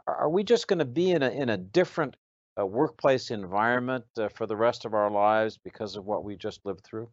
are 0.06 0.30
we 0.30 0.44
just 0.44 0.68
going 0.68 0.78
to 0.78 0.84
be 0.84 1.10
in 1.10 1.22
a 1.22 1.30
in 1.30 1.50
a 1.50 1.56
different 1.56 2.16
uh, 2.58 2.66
workplace 2.66 3.30
environment 3.30 4.04
uh, 4.18 4.28
for 4.28 4.46
the 4.46 4.56
rest 4.56 4.84
of 4.84 4.94
our 4.94 5.10
lives 5.10 5.58
because 5.58 5.96
of 5.96 6.04
what 6.04 6.24
we 6.24 6.36
just 6.36 6.64
lived 6.64 6.84
through? 6.84 7.08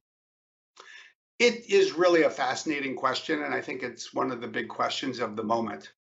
It 1.39 1.69
is 1.69 1.93
really 1.93 2.23
a 2.23 2.29
fascinating 2.29 2.95
question, 2.95 3.43
and 3.43 3.53
I 3.53 3.61
think 3.61 3.81
it's 3.81 4.13
one 4.13 4.31
of 4.31 4.41
the 4.41 4.47
big 4.47 4.67
questions 4.67 5.19
of 5.19 5.35
the 5.35 5.43
moment. 5.43 5.91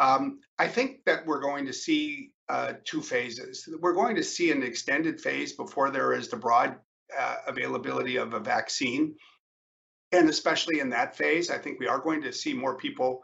Um, 0.00 0.40
I 0.58 0.68
think 0.68 1.04
that 1.06 1.24
we're 1.26 1.40
going 1.40 1.66
to 1.66 1.72
see 1.72 2.32
uh, 2.48 2.74
two 2.84 3.00
phases. 3.00 3.68
We're 3.80 3.94
going 3.94 4.16
to 4.16 4.24
see 4.24 4.50
an 4.50 4.62
extended 4.62 5.20
phase 5.20 5.52
before 5.52 5.90
there 5.90 6.12
is 6.14 6.28
the 6.28 6.36
broad 6.36 6.76
uh, 7.16 7.36
availability 7.46 8.16
of 8.16 8.34
a 8.34 8.40
vaccine. 8.40 9.14
And 10.12 10.28
especially 10.28 10.80
in 10.80 10.90
that 10.90 11.16
phase, 11.16 11.50
I 11.50 11.58
think 11.58 11.78
we 11.78 11.86
are 11.86 11.98
going 11.98 12.22
to 12.22 12.32
see 12.32 12.54
more 12.54 12.76
people 12.76 13.22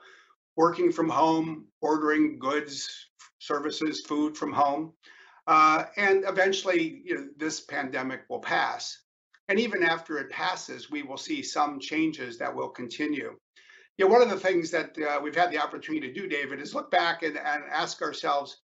working 0.57 0.93
from 0.93 1.09
home, 1.09 1.67
ordering 1.81 2.39
goods, 2.39 3.09
services, 3.39 4.03
food 4.03 4.37
from 4.37 4.53
home. 4.53 4.93
Uh, 5.47 5.85
and 5.97 6.25
eventually, 6.27 7.03
you 7.05 7.15
know, 7.15 7.29
this 7.37 7.61
pandemic 7.61 8.23
will 8.29 8.41
pass. 8.41 9.01
And 9.49 9.61
even 9.61 9.83
after 9.83 10.19
it 10.19 10.31
passes, 10.31 10.91
we 10.91 11.03
will 11.03 11.19
see 11.19 11.43
some 11.43 11.79
changes 11.79 12.39
that 12.39 12.55
will 12.55 12.71
continue. 12.71 13.37
You 13.99 14.07
know, 14.07 14.13
one 14.13 14.23
of 14.23 14.31
the 14.31 14.41
things 14.41 14.71
that 14.71 14.97
uh, 14.99 15.21
we've 15.23 15.37
had 15.37 15.51
the 15.51 15.63
opportunity 15.63 16.09
to 16.09 16.21
do, 16.21 16.27
David, 16.27 16.61
is 16.61 16.75
look 16.75 16.91
back 16.91 17.23
and, 17.23 17.37
and 17.37 17.65
ask 17.71 18.01
ourselves, 18.03 18.63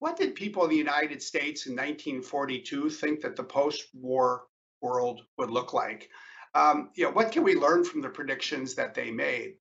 what 0.00 0.16
did 0.16 0.34
people 0.34 0.64
in 0.64 0.70
the 0.70 0.76
United 0.76 1.22
States 1.22 1.66
in 1.66 1.72
1942 1.72 2.90
think 2.90 3.20
that 3.22 3.36
the 3.36 3.44
post-war 3.44 4.42
world 4.80 5.22
would 5.38 5.50
look 5.50 5.72
like. 5.72 6.10
Um, 6.56 6.88
you 6.94 7.04
know, 7.04 7.10
what 7.10 7.32
can 7.32 7.42
we 7.42 7.54
learn 7.54 7.84
from 7.84 8.00
the 8.00 8.08
predictions 8.08 8.74
that 8.76 8.94
they 8.94 9.10
made? 9.10 9.56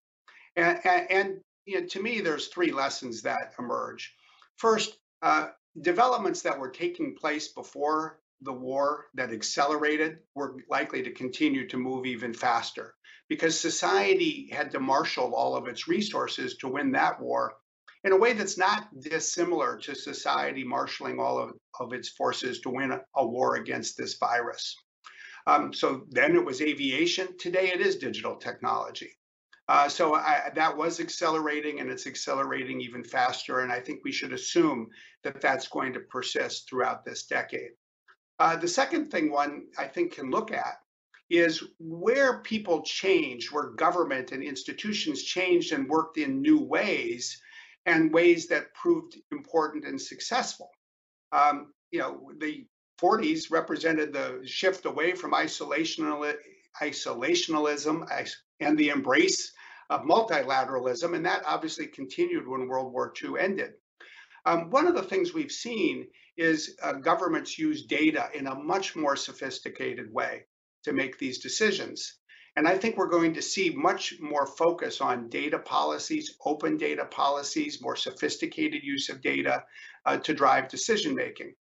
And, 0.55 0.79
and, 0.86 1.41
you 1.65 1.81
know, 1.81 1.88
to 1.88 2.01
me, 2.01 2.21
there's 2.21 2.47
three 2.47 2.71
lessons 2.71 3.21
that 3.23 3.53
emerge. 3.60 4.15
First, 4.55 4.97
uh, 5.21 5.47
developments 5.81 6.41
that 6.43 6.58
were 6.58 6.69
taking 6.69 7.13
place 7.15 7.49
before 7.49 8.21
the 8.41 8.53
war 8.53 9.08
that 9.13 9.34
accelerated 9.34 10.19
were 10.36 10.55
likely 10.69 11.03
to 11.03 11.12
continue 11.12 11.67
to 11.67 11.77
move 11.77 12.05
even 12.05 12.34
faster 12.34 12.95
because 13.27 13.60
society 13.60 14.49
had 14.53 14.71
to 14.71 14.79
marshal 14.79 15.36
all 15.36 15.53
of 15.58 15.67
its 15.67 15.89
resources 15.89 16.55
to 16.58 16.69
win 16.69 16.93
that 16.93 17.19
war 17.19 17.58
in 18.05 18.13
a 18.13 18.17
way 18.17 18.31
that's 18.31 18.58
not 18.58 18.88
dissimilar 19.01 19.77
to 19.79 19.95
society 19.95 20.63
marshaling 20.63 21.19
all 21.19 21.39
of, 21.39 21.51
of 21.81 21.91
its 21.91 22.10
forces 22.10 22.62
to 22.62 22.69
win 22.69 22.97
a 23.15 23.27
war 23.27 23.55
against 23.55 23.97
this 23.97 24.13
virus. 24.13 24.77
Um, 25.47 25.73
so 25.73 26.05
then 26.10 26.36
it 26.36 26.43
was 26.43 26.62
aviation. 26.62 27.38
Today 27.38 27.71
it 27.71 27.81
is 27.81 27.97
digital 27.97 28.36
technology. 28.36 29.12
Uh, 29.67 29.89
so 29.89 30.15
I, 30.15 30.51
that 30.55 30.77
was 30.77 30.99
accelerating 30.99 31.79
and 31.79 31.89
it's 31.89 32.05
accelerating 32.05 32.81
even 32.81 33.03
faster. 33.03 33.60
And 33.62 33.71
I 33.71 33.79
think 33.79 34.01
we 34.03 34.12
should 34.12 34.34
assume 34.34 34.89
that 35.23 35.41
that's 35.41 35.67
going 35.67 35.93
to 35.93 36.01
persist 36.01 36.69
throughout 36.69 37.03
this 37.03 37.25
decade. 37.25 37.71
Uh, 38.39 38.55
the 38.55 38.67
second 38.67 39.10
thing 39.10 39.31
one 39.31 39.67
I 39.77 39.86
think 39.86 40.13
can 40.13 40.29
look 40.29 40.51
at 40.51 40.75
is 41.29 41.63
where 41.79 42.41
people 42.41 42.84
change, 42.84 43.51
where 43.51 43.71
government 43.71 44.31
and 44.31 44.43
institutions 44.43 45.23
changed 45.23 45.71
and 45.71 45.89
worked 45.89 46.17
in 46.17 46.41
new 46.41 46.62
ways 46.62 47.41
and 47.88 48.13
ways 48.13 48.47
that 48.47 48.73
proved 48.73 49.17
important 49.31 49.86
and 49.86 49.99
successful. 49.99 50.69
Um, 51.31 51.73
you 51.91 51.99
know, 51.99 52.31
the 52.38 52.67
40s 53.01 53.51
represented 53.51 54.13
the 54.13 54.41
shift 54.45 54.86
away 54.86 55.13
from 55.13 55.31
isolational, 55.31 56.34
isolationalism 56.81 58.27
and 58.60 58.77
the 58.77 58.89
embrace 58.89 59.51
of 59.89 60.01
multilateralism, 60.01 61.15
and 61.15 61.25
that 61.25 61.43
obviously 61.45 61.88
continued 61.88 62.47
when 62.47 62.67
World 62.67 62.91
War 62.91 63.13
II 63.21 63.39
ended. 63.39 63.73
Um, 64.45 64.69
one 64.69 64.88
of 64.88 64.95
the 64.95 65.03
things 65.03 65.34
we've 65.34 65.51
seen 65.51 66.08
is 66.38 66.75
uh, 66.81 66.93
governments 66.93 67.58
use 67.58 67.86
data 67.86 68.29
in 68.34 68.47
a 68.47 68.55
much 68.55 68.95
more 68.95 69.15
sophisticated 69.15 70.12
way 70.13 70.45
to 70.84 70.93
make 70.93 71.17
these 71.17 71.39
decisions. 71.39 72.19
And 72.58 72.67
I 72.67 72.77
think 72.77 72.95
we're 72.95 73.08
going 73.08 73.34
to 73.34 73.41
see 73.41 73.71
much 73.71 74.15
more 74.21 74.45
focus 74.45 75.01
on 75.01 75.29
data 75.29 75.60
policies, 75.60 76.38
open 76.45 76.77
data 76.77 77.05
policies, 77.05 77.81
more 77.81 77.97
sophisticated 77.97 78.81
use 78.84 79.10
of 79.10 79.21
data 79.21 79.63
uh, 80.05 80.17
to 80.17 80.34
drive 80.34 80.69
decision 80.69 81.15
making. 81.15 81.53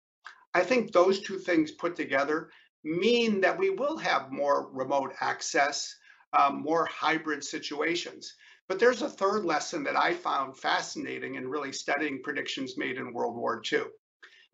I 0.55 0.62
think 0.62 0.93
those 0.93 1.21
two 1.21 1.38
things 1.38 1.71
put 1.71 1.97
together 1.97 2.51
mean 2.85 3.41
that 3.41 3.59
we 3.59 3.71
will 3.71 3.97
have 3.97 4.31
more 4.31 4.69
remote 4.71 5.12
access, 5.21 5.97
um, 6.33 6.62
more 6.62 6.85
hybrid 6.87 7.43
situations. 7.43 8.35
But 8.69 8.79
there's 8.79 9.03
a 9.03 9.09
third 9.09 9.45
lesson 9.45 9.83
that 9.85 9.97
I 9.97 10.15
found 10.15 10.59
fascinating 10.59 11.37
in 11.37 11.49
really 11.49 11.73
studying 11.73 12.23
predictions 12.23 12.77
made 12.77 12.97
in 12.97 13.12
World 13.12 13.37
War 13.37 13.62
II. 13.73 13.85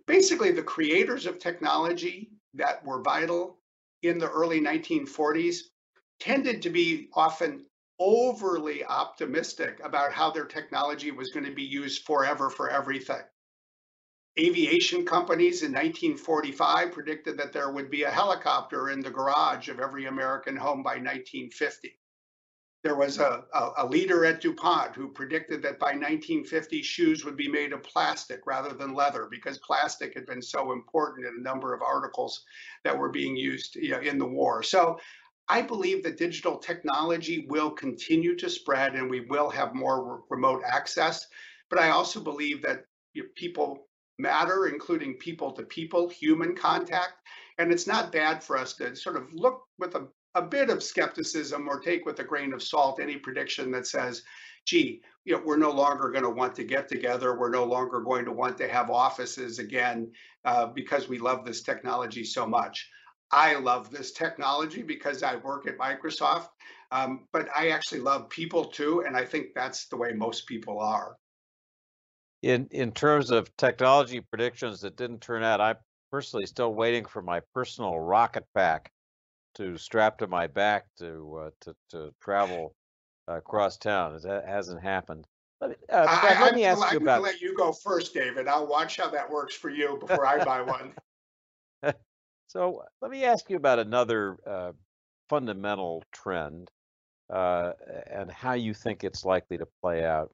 Basically, 0.07 0.53
the 0.53 0.63
creators 0.63 1.27
of 1.27 1.39
technology 1.39 2.31
that 2.55 2.85
were 2.85 3.03
vital 3.03 3.59
in 4.03 4.19
the 4.19 4.31
early 4.31 4.61
1940s 4.61 5.59
tended 6.21 6.63
to 6.63 6.71
be 6.71 7.09
often 7.15 7.67
overly 7.99 8.85
optimistic 8.85 9.81
about 9.83 10.13
how 10.13 10.31
their 10.31 10.45
technology 10.45 11.11
was 11.11 11.31
going 11.31 11.45
to 11.45 11.55
be 11.55 11.65
used 11.65 12.05
forever 12.05 12.49
for 12.49 12.71
everything 12.71 13.23
aviation 14.39 15.05
companies 15.05 15.63
in 15.63 15.73
1945 15.73 16.93
predicted 16.93 17.37
that 17.39 17.53
there 17.53 17.73
would 17.73 17.91
be 17.91 18.05
a 18.05 18.11
helicopter 18.11 18.91
in 18.91 19.01
the 19.01 19.11
garage 19.11 19.69
of 19.69 19.81
every 19.81 20.07
American 20.07 20.57
home 20.57 20.83
by 20.83 20.93
1950. 20.93 21.99
There 22.85 22.95
was 22.95 23.19
a, 23.19 23.45
a, 23.53 23.71
a, 23.79 23.87
leader 23.87 24.25
at 24.25 24.41
DuPont 24.41 24.95
who 24.95 25.09
predicted 25.09 25.63
that 25.63 25.81
by 25.81 25.89
1950, 25.89 26.81
shoes 26.83 27.25
would 27.25 27.37
be 27.37 27.49
made 27.49 27.73
of 27.73 27.83
plastic 27.83 28.47
rather 28.47 28.73
than 28.73 28.95
leather 28.95 29.27
because 29.29 29.59
plastic 29.59 30.15
had 30.15 30.27
been 30.27 30.41
so 30.41 30.71
important 30.71 31.27
in 31.27 31.35
a 31.39 31.43
number 31.43 31.75
of 31.75 31.83
articles 31.83 32.45
that 32.85 32.97
were 32.97 33.11
being 33.11 33.37
used 33.37 33.75
you 33.75 33.91
know, 33.91 33.99
in 33.99 34.17
the 34.17 34.25
war. 34.25 34.63
So 34.63 35.01
I 35.49 35.61
believe 35.61 36.05
that 36.05 36.19
digital 36.19 36.57
technology 36.57 37.47
will 37.49 37.71
continue 37.71 38.37
to 38.37 38.49
spread 38.49 38.95
and 38.95 39.11
we 39.11 39.21
will 39.23 39.51
have 39.51 39.75
more 39.75 40.05
re 40.05 40.21
remote 40.31 40.63
access. 40.65 41.27
But 41.71 41.81
I 41.81 41.91
also 41.91 42.21
believe 42.21 42.63
that 42.63 42.85
you 43.13 43.25
know, 43.25 43.29
people 43.35 43.88
matter, 44.19 44.67
including 44.67 45.15
people 45.15 45.53
to 45.53 45.63
people, 45.63 46.09
human 46.09 46.55
contact. 46.55 47.15
And 47.59 47.73
it's 47.73 47.87
not 47.87 48.13
bad 48.13 48.43
for 48.43 48.57
us 48.57 48.75
to 48.75 48.95
sort 48.95 49.17
of 49.17 49.33
look 49.33 49.63
with 49.79 49.95
a, 49.95 50.07
a 50.35 50.43
bit 50.43 50.71
of 50.71 50.83
skepticism 50.83 51.69
or 51.69 51.81
take 51.81 52.05
with 52.05 52.19
a 52.21 52.25
grain 52.25 52.53
of 52.53 52.63
salt 52.63 53.01
any 53.01 53.17
prediction 53.17 53.71
that 53.73 53.87
says, 53.87 54.23
gee, 54.67 55.01
you 55.25 55.35
know, 55.35 55.43
we're 55.45 55.57
no 55.57 55.71
longer 55.71 56.11
going 56.11 56.25
to 56.25 56.31
want 56.31 56.55
to 56.57 56.65
get 56.65 56.89
together. 56.89 57.39
We're 57.39 57.51
no 57.51 57.65
longer 57.65 58.01
going 58.01 58.25
to 58.25 58.33
want 58.33 58.59
to 58.59 58.69
have 58.69 58.91
offices 58.91 59.59
again 59.59 60.13
uh, 60.45 60.67
because 60.67 61.09
we 61.09 61.19
love 61.19 61.45
this 61.45 61.63
technology 61.63 62.25
so 62.25 62.47
much. 62.47 62.89
I 63.31 63.57
love 63.57 63.91
this 63.91 64.13
technology 64.13 64.83
because 64.83 65.23
I 65.23 65.37
work 65.37 65.67
at 65.67 65.79
Microsoft, 65.79 66.49
um, 66.93 67.27
but 67.33 67.49
I 67.55 67.71
actually 67.71 68.01
love 68.01 68.31
people 68.31 68.65
too. 68.65 69.05
And 69.07 69.17
I 69.17 69.25
think 69.25 69.49
that's 69.55 69.87
the 69.89 69.97
way 69.97 70.13
most 70.13 70.47
people 70.47 70.81
are 70.81 71.17
in 72.43 72.69
in 72.71 72.93
terms 72.93 73.31
of 73.31 73.55
technology 73.57 74.21
predictions 74.21 74.81
that 74.81 74.97
didn't 74.97 75.21
turn 75.21 75.43
out, 75.43 75.61
I'm 75.61 75.77
personally 76.11 76.47
still 76.47 76.73
waiting 76.75 77.05
for 77.05 77.23
my 77.23 77.41
personal 77.55 77.99
rocket 77.99 78.45
pack 78.55 78.91
to 79.55 79.77
strap 79.77 80.19
to 80.19 80.27
my 80.27 80.47
back 80.47 80.87
to 80.99 81.37
uh, 81.37 81.51
to 81.61 81.77
to 81.91 82.15
travel 82.21 82.75
uh, 83.29 83.35
across 83.35 83.77
town. 83.77 84.19
That 84.23 84.47
hasn't 84.47 84.83
happened. 84.83 85.27
Let 85.61 85.71
me, 85.71 85.77
uh, 85.91 86.07
I, 86.09 86.41
let 86.41 86.55
me 86.55 86.65
ask 86.65 86.81
I'm 86.87 86.93
you 86.93 86.99
about. 86.99 87.23
Let 87.23 87.41
you 87.41 87.57
go 87.57 87.73
first, 87.73 88.15
David. 88.15 88.47
I'll 88.47 88.67
watch 88.67 88.97
how 88.97 89.11
that 89.11 89.29
works 89.29 89.55
for 89.55 89.71
you 89.71 89.99
before 90.01 90.25
I 90.25 90.45
buy 90.45 90.63
one. 90.63 90.93
so 92.47 92.85
let 93.03 93.11
me 93.11 93.25
ask 93.25 93.51
you 93.51 93.57
about 93.57 93.81
another 93.81 94.37
uh, 94.47 94.73
fundamental 95.29 96.05
trend 96.13 96.71
uh, 97.29 97.73
and 98.09 98.31
how 98.31 98.53
you 98.53 98.73
think 98.73 99.03
it's 99.03 99.25
likely 99.25 99.59
to 99.59 99.67
play 99.83 100.05
out. 100.05 100.31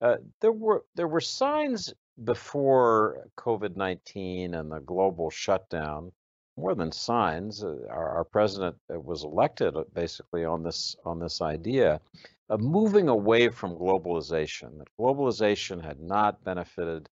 Uh, 0.00 0.16
there 0.40 0.52
were 0.52 0.84
there 0.94 1.08
were 1.08 1.20
signs 1.20 1.92
before 2.24 3.28
COVID 3.36 3.76
nineteen 3.76 4.54
and 4.54 4.70
the 4.70 4.80
global 4.80 5.30
shutdown. 5.30 6.12
more 6.56 6.74
than 6.74 6.92
signs. 6.92 7.64
Uh, 7.64 7.76
our, 7.88 8.08
our, 8.16 8.24
president 8.24 8.76
uh, 8.92 9.00
was 9.00 9.24
elected 9.24 9.74
basically 9.94 10.44
on 10.44 10.62
this 10.62 10.96
on 11.04 11.18
this 11.18 11.40
idea 11.40 12.00
of 12.48 12.60
moving 12.60 13.08
away 13.08 13.48
from 13.48 13.76
globalization. 13.76 14.78
That 14.78 14.88
globalization 14.98 15.82
had 15.82 16.00
not 16.00 16.42
benefited 16.44 17.08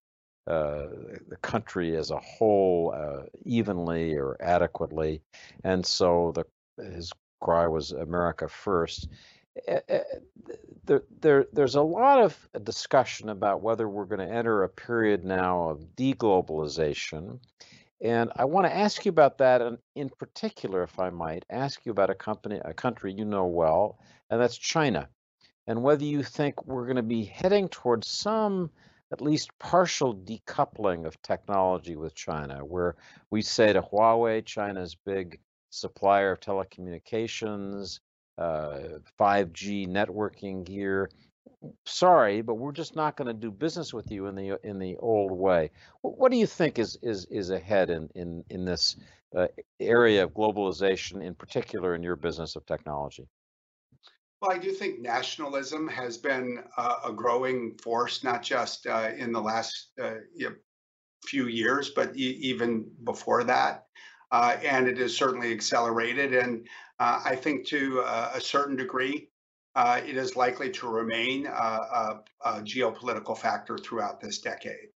uh, 0.47 0.87
the 1.27 1.37
country 1.41 1.95
as 1.95 2.11
a 2.11 2.19
whole 2.19 2.93
evenly 3.45 4.15
or 4.15 4.35
adequately, 4.41 5.21
and 5.63 5.85
so 5.85 6.33
the 6.35 6.45
his 6.83 7.11
cry 7.39 7.67
was 7.67 7.91
America 7.91 8.47
first. 8.47 9.09
Eh, 9.67 9.79
eh, 9.87 10.03
there, 10.85 11.03
there, 11.19 11.45
there's 11.53 11.75
a 11.75 11.81
lot 11.81 12.19
of 12.19 12.49
discussion 12.63 13.29
about 13.29 13.61
whether 13.61 13.87
we're 13.87 14.05
going 14.05 14.27
to 14.27 14.33
enter 14.33 14.63
a 14.63 14.69
period 14.69 15.23
now 15.23 15.69
of 15.69 15.95
deglobalization. 15.95 17.39
And 18.01 18.31
I 18.35 18.45
want 18.45 18.65
to 18.65 18.75
ask 18.75 19.05
you 19.05 19.09
about 19.09 19.37
that, 19.39 19.61
and 19.61 19.77
in 19.95 20.09
particular, 20.09 20.83
if 20.83 20.99
I 20.99 21.09
might, 21.09 21.45
ask 21.49 21.85
you 21.85 21.91
about 21.91 22.09
a 22.09 22.15
company, 22.15 22.59
a 22.63 22.73
country 22.73 23.13
you 23.13 23.25
know 23.25 23.45
well, 23.45 23.99
and 24.29 24.39
that's 24.39 24.57
China, 24.57 25.09
and 25.67 25.83
whether 25.83 26.05
you 26.05 26.23
think 26.23 26.65
we're 26.65 26.85
going 26.85 26.95
to 26.95 27.03
be 27.03 27.25
heading 27.25 27.67
towards 27.67 28.07
some, 28.07 28.71
at 29.11 29.21
least 29.21 29.57
partial 29.59 30.15
decoupling 30.15 31.05
of 31.05 31.21
technology 31.21 31.95
with 31.97 32.15
China, 32.15 32.63
where 32.63 32.95
we 33.31 33.41
say 33.41 33.73
to 33.73 33.81
Huawei, 33.81 34.45
China's 34.45 34.95
big 34.95 35.39
supplier 35.69 36.31
of 36.31 36.39
telecommunications, 36.39 37.99
5G 38.39 39.87
networking 39.87 40.63
gear, 40.63 41.09
sorry, 41.85 42.41
but 42.41 42.55
we're 42.55 42.71
just 42.71 42.95
not 42.95 43.17
going 43.17 43.27
to 43.27 43.33
do 43.33 43.51
business 43.51 43.93
with 43.93 44.11
you 44.11 44.27
in 44.27 44.35
the 44.35 44.59
in 44.63 44.79
the 44.79 44.95
old 44.97 45.31
way. 45.31 45.71
What 46.01 46.31
do 46.31 46.37
you 46.37 46.47
think 46.47 46.79
is 46.79 46.97
is 47.01 47.25
is 47.25 47.49
ahead 47.49 47.89
in 47.89 48.09
in 48.15 48.43
in 48.49 48.65
this 48.65 48.95
uh, 49.35 49.47
area 49.79 50.23
of 50.23 50.31
globalization, 50.31 51.23
in 51.23 51.35
particular 51.35 51.95
in 51.95 52.03
your 52.03 52.15
business 52.15 52.55
of 52.55 52.65
technology? 52.65 53.27
Well, 54.41 54.51
I 54.51 54.57
do 54.57 54.71
think 54.71 55.01
nationalism 55.01 55.87
has 55.89 56.17
been 56.17 56.63
uh, 56.77 56.95
a 57.05 57.11
growing 57.11 57.77
force, 57.83 58.23
not 58.23 58.41
just 58.41 58.87
uh, 58.87 59.11
in 59.17 59.33
the 59.33 59.41
last 59.41 59.91
uh, 60.01 60.15
few 61.25 61.47
years, 61.47 61.89
but 61.89 62.15
e- 62.15 62.39
even 62.41 62.89
before 63.03 63.43
that. 63.43 63.85
Uh, 64.31 64.57
and 64.63 64.87
it 64.87 64.97
has 64.97 65.15
certainly 65.15 65.51
accelerated. 65.51 66.33
And 66.33 66.67
uh, 66.99 67.21
I 67.25 67.35
think 67.35 67.65
to 67.67 68.01
a 68.01 68.39
certain 68.39 68.75
degree, 68.75 69.29
uh, 69.75 70.01
it 70.05 70.17
is 70.17 70.35
likely 70.35 70.69
to 70.69 70.87
remain 70.87 71.45
a, 71.45 72.21
a, 72.43 72.61
geopolitical 72.61 73.37
factor 73.37 73.77
throughout 73.77 74.19
this 74.19 74.39
decade. 74.39 74.89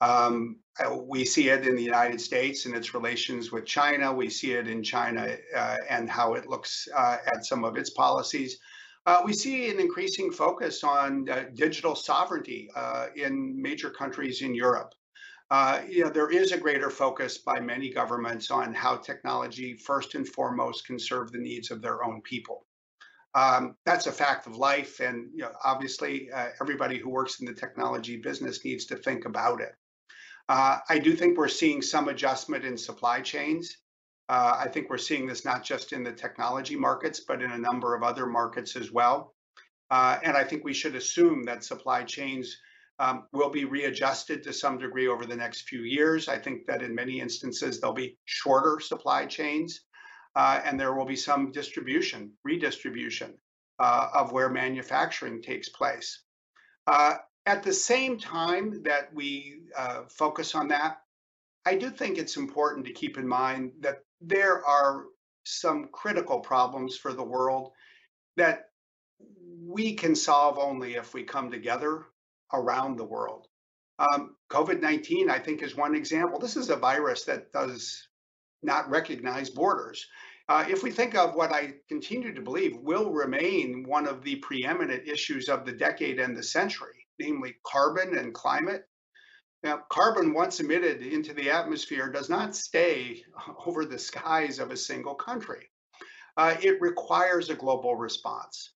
Um, 0.00 0.56
uh, 0.78 0.96
we 0.96 1.24
see 1.24 1.48
it 1.48 1.66
in 1.66 1.76
the 1.76 1.82
United 1.82 2.20
States 2.20 2.64
and 2.64 2.74
its 2.74 2.94
relations 2.94 3.52
with 3.52 3.66
China. 3.66 4.12
We 4.12 4.30
see 4.30 4.52
it 4.52 4.66
in 4.66 4.82
China 4.82 5.36
uh, 5.54 5.76
and 5.88 6.08
how 6.08 6.34
it 6.34 6.48
looks 6.48 6.88
uh, 6.96 7.18
at 7.26 7.44
some 7.44 7.64
of 7.64 7.76
its 7.76 7.90
policies. 7.90 8.58
Uh, 9.06 9.22
we 9.24 9.32
see 9.32 9.70
an 9.70 9.80
increasing 9.80 10.30
focus 10.30 10.84
on 10.84 11.28
uh, 11.28 11.44
digital 11.54 11.94
sovereignty 11.94 12.70
in 13.16 13.60
major 13.60 13.90
countries 13.90 14.42
in 14.42 14.54
Europe. 14.54 14.94
You 15.88 16.04
know, 16.04 16.10
there 16.10 16.30
is 16.30 16.52
a 16.52 16.58
greater 16.58 16.90
focus 16.90 17.38
by 17.38 17.60
many 17.60 17.90
governments 17.90 18.50
on 18.50 18.74
how 18.74 18.96
technology, 18.96 19.74
first 19.74 20.14
and 20.14 20.28
foremost, 20.28 20.86
can 20.86 20.98
serve 20.98 21.32
the 21.32 21.38
needs 21.38 21.70
of 21.70 21.82
their 21.82 22.04
own 22.04 22.20
people 22.22 22.66
um, 23.34 23.76
that's 23.84 24.06
a 24.06 24.12
fact 24.12 24.46
of 24.46 24.56
life. 24.56 25.00
And 25.00 25.30
you 25.32 25.42
know, 25.42 25.52
obviously, 25.64 26.30
uh, 26.30 26.48
everybody 26.60 26.98
who 26.98 27.10
works 27.10 27.40
in 27.40 27.46
the 27.46 27.54
technology 27.54 28.16
business 28.16 28.64
needs 28.64 28.86
to 28.86 28.96
think 28.96 29.24
about 29.24 29.60
it. 29.60 29.74
Uh, 30.48 30.78
I 30.88 30.98
do 30.98 31.14
think 31.14 31.38
we're 31.38 31.48
seeing 31.48 31.80
some 31.80 32.08
adjustment 32.08 32.64
in 32.64 32.76
supply 32.76 33.20
chains. 33.20 33.76
Uh, 34.28 34.56
I 34.58 34.68
think 34.68 34.90
we're 34.90 34.98
seeing 34.98 35.26
this 35.26 35.44
not 35.44 35.64
just 35.64 35.92
in 35.92 36.02
the 36.02 36.12
technology 36.12 36.76
markets, 36.76 37.20
but 37.20 37.42
in 37.42 37.52
a 37.52 37.58
number 37.58 37.94
of 37.94 38.02
other 38.02 38.26
markets 38.26 38.76
as 38.76 38.90
well. 38.90 39.34
Uh, 39.90 40.18
and 40.22 40.36
I 40.36 40.44
think 40.44 40.64
we 40.64 40.74
should 40.74 40.94
assume 40.94 41.44
that 41.44 41.64
supply 41.64 42.04
chains 42.04 42.56
um, 43.00 43.24
will 43.32 43.48
be 43.48 43.64
readjusted 43.64 44.42
to 44.42 44.52
some 44.52 44.78
degree 44.78 45.08
over 45.08 45.24
the 45.24 45.34
next 45.34 45.62
few 45.62 45.82
years. 45.82 46.28
I 46.28 46.38
think 46.38 46.66
that 46.66 46.82
in 46.82 46.94
many 46.94 47.18
instances, 47.20 47.80
there'll 47.80 47.94
be 47.94 48.18
shorter 48.26 48.78
supply 48.78 49.24
chains 49.24 49.80
uh, 50.36 50.60
and 50.64 50.78
there 50.78 50.92
will 50.92 51.06
be 51.06 51.16
some 51.16 51.50
distribution, 51.50 52.30
redistribution 52.44 53.34
uh, 53.78 54.08
of 54.14 54.32
where 54.32 54.50
manufacturing 54.50 55.40
takes 55.40 55.70
place. 55.70 56.22
Uh, 56.86 57.14
at 57.46 57.62
the 57.62 57.72
same 57.72 58.18
time 58.18 58.82
that 58.84 59.12
we 59.14 59.62
uh, 59.76 60.02
focus 60.10 60.54
on 60.54 60.68
that, 60.68 60.98
I 61.64 61.76
do 61.76 61.88
think 61.88 62.18
it's 62.18 62.36
important 62.36 62.84
to 62.86 62.92
keep 62.92 63.16
in 63.16 63.26
mind 63.26 63.72
that 63.80 64.00
there 64.20 64.64
are 64.66 65.04
some 65.44 65.88
critical 65.90 66.40
problems 66.40 66.98
for 66.98 67.14
the 67.14 67.24
world 67.24 67.72
that 68.36 68.66
we 69.62 69.94
can 69.94 70.14
solve 70.14 70.58
only 70.58 70.94
if 70.94 71.14
we 71.14 71.22
come 71.22 71.50
together 71.50 72.04
around 72.52 72.96
the 72.96 73.04
world. 73.04 73.46
Um, 73.98 74.36
COVID 74.50 74.80
19, 74.80 75.28
I 75.30 75.38
think, 75.38 75.62
is 75.62 75.76
one 75.76 75.94
example. 75.94 76.38
This 76.38 76.56
is 76.56 76.70
a 76.70 76.76
virus 76.76 77.24
that 77.24 77.52
does 77.52 78.08
not 78.62 78.88
recognize 78.88 79.50
borders. 79.50 80.06
Uh, 80.48 80.64
if 80.68 80.82
we 80.82 80.90
think 80.90 81.14
of 81.14 81.34
what 81.34 81.52
I 81.52 81.74
continue 81.88 82.34
to 82.34 82.42
believe 82.42 82.76
will 82.76 83.12
remain 83.12 83.84
one 83.86 84.08
of 84.08 84.24
the 84.24 84.36
preeminent 84.36 85.06
issues 85.06 85.48
of 85.48 85.64
the 85.64 85.72
decade 85.72 86.18
and 86.18 86.36
the 86.36 86.42
century, 86.42 87.06
namely 87.20 87.56
carbon 87.64 88.16
and 88.16 88.34
climate. 88.34 88.82
Now, 89.62 89.82
carbon, 89.90 90.32
once 90.32 90.58
emitted 90.58 91.02
into 91.02 91.34
the 91.34 91.50
atmosphere, 91.50 92.10
does 92.10 92.30
not 92.30 92.56
stay 92.56 93.22
over 93.66 93.84
the 93.84 93.98
skies 93.98 94.58
of 94.58 94.70
a 94.70 94.76
single 94.76 95.14
country. 95.14 95.70
Uh, 96.36 96.56
it 96.62 96.80
requires 96.80 97.50
a 97.50 97.54
global 97.54 97.94
response. 97.94 98.72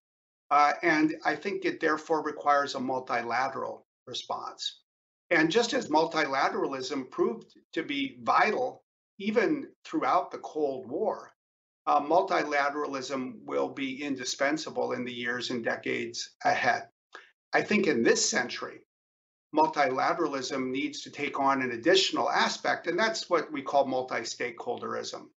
Uh, 0.51 0.73
and 0.83 1.17
I 1.25 1.35
think 1.35 1.65
it 1.65 1.81
therefore 1.81 2.23
requires 2.23 2.75
a 2.75 2.81
multilateral 2.81 3.87
response. 4.07 4.81
And 5.31 5.51
just 5.51 5.73
as 5.73 5.89
multilateralism 5.89 7.11
proved 7.11 7.57
to 7.73 7.83
be 7.83 8.19
vital 8.23 8.85
even 9.19 9.69
throughout 9.85 10.31
the 10.31 10.39
Cold 10.39 10.89
War, 10.89 11.33
uh, 11.87 12.01
multilateralism 12.01 13.45
will 13.45 13.69
be 13.69 14.03
indispensable 14.03 14.93
in 14.93 15.05
the 15.05 15.13
years 15.13 15.51
and 15.51 15.65
decades 15.65 16.31
ahead. 16.45 16.89
I 17.53 17.63
think 17.63 17.87
in 17.87 18.03
this 18.03 18.29
century, 18.29 18.81
multilateralism 19.55 20.71
needs 20.71 21.03
to 21.03 21.11
take 21.11 21.39
on 21.39 21.63
an 21.63 21.73
additional 21.73 22.31
aspect, 22.31 22.87
and 22.87 22.99
that's 22.99 23.31
what 23.31 23.53
we 23.53 23.63
call 23.63 23.87
multi 23.87 24.21
stakeholderism. 24.21 25.29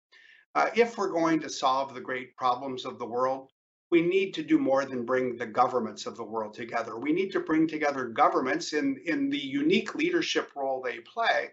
Uh, 0.56 0.70
if 0.76 0.98
we're 0.98 1.12
going 1.12 1.39
to 1.41 1.50
solve 1.50 1.93
the 1.93 2.02
great 2.02 2.36
problems 2.36 2.86
of 2.86 2.98
the 2.98 3.06
world, 3.06 3.52
we 3.89 4.02
need 4.02 4.34
to 4.34 4.43
do 4.43 4.60
more 4.60 4.86
than 4.86 5.06
bring 5.06 5.38
the 5.38 5.45
governments 5.45 6.06
of 6.06 6.17
the 6.17 6.23
world 6.23 6.54
together. 6.54 6.97
We 6.97 7.13
need 7.13 7.32
to 7.32 7.39
bring 7.39 7.67
together 7.67 8.06
governments 8.08 8.73
in, 8.73 9.00
in 9.06 9.30
the 9.30 9.38
unique 9.38 9.95
leadership 9.95 10.52
role 10.56 10.82
they 10.82 11.00
play 11.00 11.52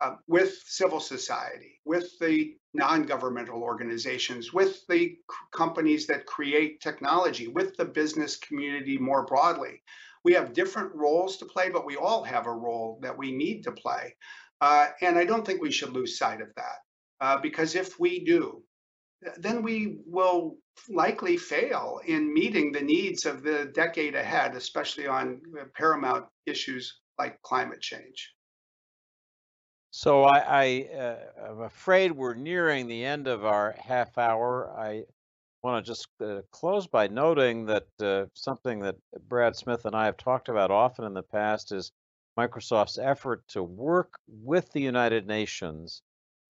uh, 0.00 0.16
with 0.26 0.60
civil 0.66 0.98
society, 0.98 1.80
with 1.84 2.10
the 2.18 2.56
non 2.74 3.04
governmental 3.04 3.62
organizations, 3.62 4.52
with 4.52 4.84
the 4.88 5.16
companies 5.52 6.06
that 6.08 6.26
create 6.26 6.80
technology, 6.80 7.46
with 7.46 7.76
the 7.76 7.84
business 7.84 8.36
community 8.36 8.98
more 8.98 9.24
broadly. 9.24 9.80
We 10.24 10.32
have 10.32 10.52
different 10.52 10.94
roles 10.94 11.36
to 11.38 11.44
play, 11.44 11.70
but 11.70 11.86
we 11.86 11.96
all 11.96 12.24
have 12.24 12.46
a 12.46 12.52
role 12.52 12.98
that 13.02 13.16
we 13.16 13.32
need 13.32 13.62
to 13.64 13.72
play. 13.72 14.16
Uh, 14.60 14.88
and 15.00 15.16
I 15.18 15.24
don't 15.24 15.44
think 15.46 15.60
we 15.60 15.72
should 15.72 15.92
lose 15.92 16.18
sight 16.18 16.40
of 16.40 16.48
that 16.56 16.78
uh, 17.20 17.38
because 17.40 17.74
if 17.74 17.98
we 17.98 18.24
do, 18.24 18.62
then 19.38 19.62
we 19.62 19.98
will 20.06 20.56
likely 20.88 21.36
fail 21.36 22.00
in 22.06 22.32
meeting 22.32 22.72
the 22.72 22.80
needs 22.80 23.26
of 23.26 23.42
the 23.42 23.70
decade 23.74 24.14
ahead, 24.14 24.54
especially 24.56 25.06
on 25.06 25.40
paramount 25.74 26.26
issues 26.46 27.00
like 27.18 27.40
climate 27.42 27.80
change. 27.80 28.32
So 29.90 30.24
I, 30.24 30.38
I 30.38 30.96
uh, 30.96 31.16
I'm 31.50 31.60
afraid 31.60 32.12
we're 32.12 32.34
nearing 32.34 32.86
the 32.86 33.04
end 33.04 33.28
of 33.28 33.44
our 33.44 33.76
half 33.78 34.16
hour. 34.16 34.72
I 34.76 35.04
want 35.62 35.84
to 35.84 35.90
just 35.90 36.08
uh, 36.20 36.40
close 36.50 36.86
by 36.86 37.08
noting 37.08 37.66
that 37.66 37.86
uh, 38.00 38.24
something 38.34 38.80
that 38.80 38.96
Brad 39.28 39.54
Smith 39.54 39.84
and 39.84 39.94
I 39.94 40.06
have 40.06 40.16
talked 40.16 40.48
about 40.48 40.70
often 40.70 41.04
in 41.04 41.12
the 41.12 41.22
past 41.22 41.72
is 41.72 41.92
Microsoft's 42.38 42.98
effort 42.98 43.46
to 43.48 43.62
work 43.62 44.14
with 44.26 44.72
the 44.72 44.80
United 44.80 45.26
Nations, 45.26 46.02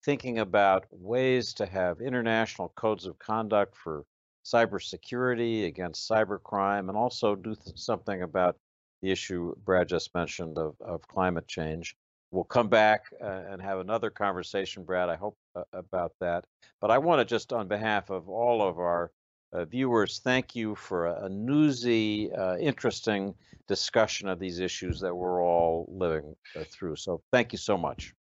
thinking 0.05 0.39
about 0.39 0.87
ways 0.91 1.55
to 1.55 1.67
have 1.67 2.01
international 2.01 2.73
codes 2.77 3.07
of 3.07 3.19
conduct 3.19 3.77
for 3.77 4.05
cybersecurity 4.45 5.67
against 5.67 6.09
cybercrime, 6.11 6.89
and 6.89 6.97
also 6.97 7.37
do 7.37 7.55
something 7.75 8.23
about 8.23 8.57
the 9.03 9.11
issue 9.11 9.55
Brad 9.65 9.89
just 9.89 10.15
mentioned 10.15 10.59
of, 10.59 10.75
of 10.81 11.07
climate 11.09 11.47
change 11.47 11.97
we'll 12.33 12.45
come 12.45 12.69
back 12.69 13.05
uh, 13.23 13.43
and 13.51 13.63
have 13.63 13.79
another 13.79 14.11
conversation, 14.11 14.83
Brad. 14.83 15.09
I 15.09 15.17
hope 15.17 15.37
uh, 15.55 15.63
about 15.73 16.13
that. 16.21 16.45
But 16.81 16.91
I 16.91 16.99
want 16.99 17.21
to 17.21 17.25
just, 17.25 17.53
on 17.53 17.69
behalf 17.69 18.11
of 18.11 18.29
all 18.29 18.67
of 18.67 18.79
our 18.79 19.13
uh, 19.53 19.67
viewers, 19.67 20.21
thank 20.25 20.57
you 20.57 20.75
for 20.75 21.07
a, 21.07 21.27
a 21.27 21.29
newsy, 21.29 22.33
uh, 22.33 22.57
interesting 22.57 23.35
discussion 23.69 24.29
of 24.29 24.41
these 24.41 24.59
issues 24.59 24.99
that 25.01 25.15
we're 25.15 25.43
all 25.43 25.87
living 25.89 26.35
uh, 26.57 26.65
through. 26.73 26.97
So 26.97 27.23
thank 27.31 27.53
you 27.53 27.59
so 27.59 27.77
much. 27.77 28.15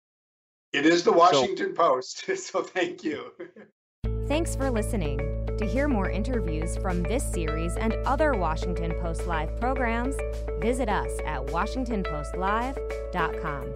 It 0.72 0.84
is 0.84 1.02
the 1.02 1.12
Washington 1.12 1.74
so, 1.74 1.82
Post, 1.82 2.36
so 2.36 2.62
thank 2.62 3.02
you. 3.02 3.32
Thanks 4.26 4.54
for 4.54 4.70
listening. 4.70 5.18
To 5.58 5.64
hear 5.64 5.88
more 5.88 6.10
interviews 6.10 6.76
from 6.76 7.02
this 7.02 7.24
series 7.24 7.74
and 7.76 7.94
other 8.06 8.34
Washington 8.34 8.92
Post 9.00 9.26
Live 9.26 9.58
programs, 9.58 10.14
visit 10.60 10.88
us 10.88 11.10
at 11.26 11.44
WashingtonPostLive.com. 11.46 13.74